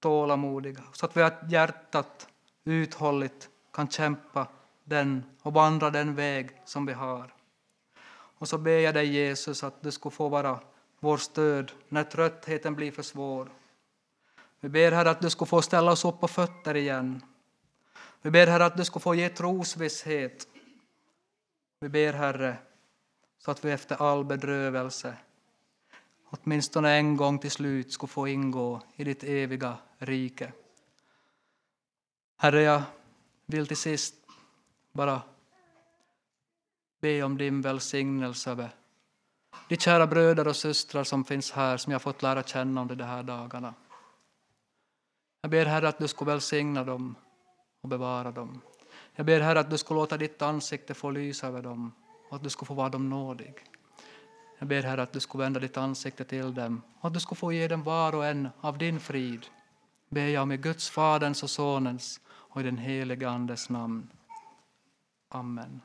tålamodiga 0.00 0.82
så 0.92 1.06
att 1.06 1.16
vi 1.16 1.22
har 1.22 1.34
hjärtat 1.48 2.28
uthålligt 2.64 3.50
kan 3.72 3.88
kämpa 3.88 4.46
den 4.84 5.24
och 5.42 5.52
vandra 5.52 5.90
den 5.90 6.14
väg 6.14 6.50
som 6.64 6.86
vi 6.86 6.92
har. 6.92 7.34
Och 8.38 8.48
så 8.48 8.58
ber 8.58 8.78
jag 8.78 8.94
dig 8.94 9.06
Jesus 9.06 9.64
att 9.64 9.82
du 9.82 9.90
ska 9.90 10.10
få 10.10 10.28
vara 10.28 10.60
vår 11.00 11.16
stöd 11.16 11.72
när 11.88 12.04
tröttheten 12.04 12.74
blir 12.74 12.92
för 12.92 13.02
svår. 13.02 13.52
Vi 14.60 14.68
ber 14.68 14.92
Herre 14.92 15.10
att 15.10 15.20
du 15.20 15.30
ska 15.30 15.44
få 15.46 15.62
ställa 15.62 15.92
oss 15.92 16.04
upp 16.04 16.20
på 16.20 16.28
fötter 16.28 16.76
igen. 16.76 17.22
Vi 18.22 18.30
ber 18.30 18.46
Herre 18.46 18.64
att 18.64 18.76
du 18.76 18.84
ska 18.84 19.00
få 19.00 19.14
ge 19.14 19.28
trosvisshet. 19.28 20.48
Vi 21.80 21.88
ber 21.88 22.12
Herre 22.12 22.56
så 23.44 23.50
att 23.50 23.64
vi 23.64 23.70
efter 23.70 24.02
all 24.02 24.24
bedrövelse 24.24 25.16
åtminstone 26.32 26.90
en 26.90 27.16
gång 27.16 27.38
till 27.38 27.50
slut 27.50 27.92
skulle 27.92 28.10
få 28.10 28.28
ingå 28.28 28.80
i 28.96 29.04
ditt 29.04 29.24
eviga 29.24 29.76
rike. 29.98 30.52
Herre, 32.36 32.62
jag 32.62 32.82
vill 33.46 33.66
till 33.66 33.76
sist 33.76 34.14
bara 34.92 35.22
be 37.00 37.22
om 37.22 37.38
din 37.38 37.62
välsignelse 37.62 38.50
över 38.50 38.74
de 39.68 39.76
kära 39.76 40.06
bröder 40.06 40.48
och 40.48 40.56
systrar 40.56 41.04
som 41.04 41.24
finns 41.24 41.52
här, 41.52 41.76
som 41.76 41.92
jag 41.92 42.02
fått 42.02 42.22
lära 42.22 42.42
känna 42.42 42.80
under 42.80 42.94
de 42.94 43.04
här 43.04 43.22
dagarna. 43.22 43.74
Jag 45.40 45.50
ber 45.50 45.66
Herre 45.66 45.88
att 45.88 45.98
du 45.98 46.08
ska 46.08 46.24
välsigna 46.24 46.84
dem 46.84 47.14
och 47.80 47.88
bevara 47.88 48.30
dem. 48.30 48.60
Jag 49.14 49.26
ber 49.26 49.40
Herre 49.40 49.60
att 49.60 49.70
du 49.70 49.78
ska 49.78 49.94
låta 49.94 50.16
ditt 50.16 50.42
ansikte 50.42 50.94
få 50.94 51.10
lysa 51.10 51.46
över 51.46 51.62
dem 51.62 51.92
och 52.32 52.36
att 52.36 52.42
du 52.42 52.50
ska 52.50 52.64
få 52.66 52.74
vara 52.74 52.88
dem 52.88 53.10
nådig. 53.10 53.54
Jag 54.58 54.68
ber 54.68 54.82
Herre 54.82 55.02
att 55.02 55.12
du 55.12 55.20
ska 55.20 55.38
vända 55.38 55.60
ditt 55.60 55.76
ansikte 55.76 56.24
till 56.24 56.54
dem 56.54 56.82
och 57.00 57.06
att 57.06 57.14
du 57.14 57.20
ska 57.20 57.34
få 57.34 57.52
ge 57.52 57.68
dem 57.68 57.82
var 57.82 58.14
och 58.14 58.26
en 58.26 58.48
av 58.60 58.78
din 58.78 59.00
frid. 59.00 59.46
Ber 60.08 60.26
jag 60.26 60.48
med 60.48 60.62
Guds, 60.62 60.90
Faderns 60.90 61.42
och 61.42 61.50
Sonens 61.50 62.20
och 62.26 62.60
i 62.60 62.64
den 62.64 62.78
helige 62.78 63.28
Andes 63.28 63.70
namn. 63.70 64.08
Amen. 65.28 65.80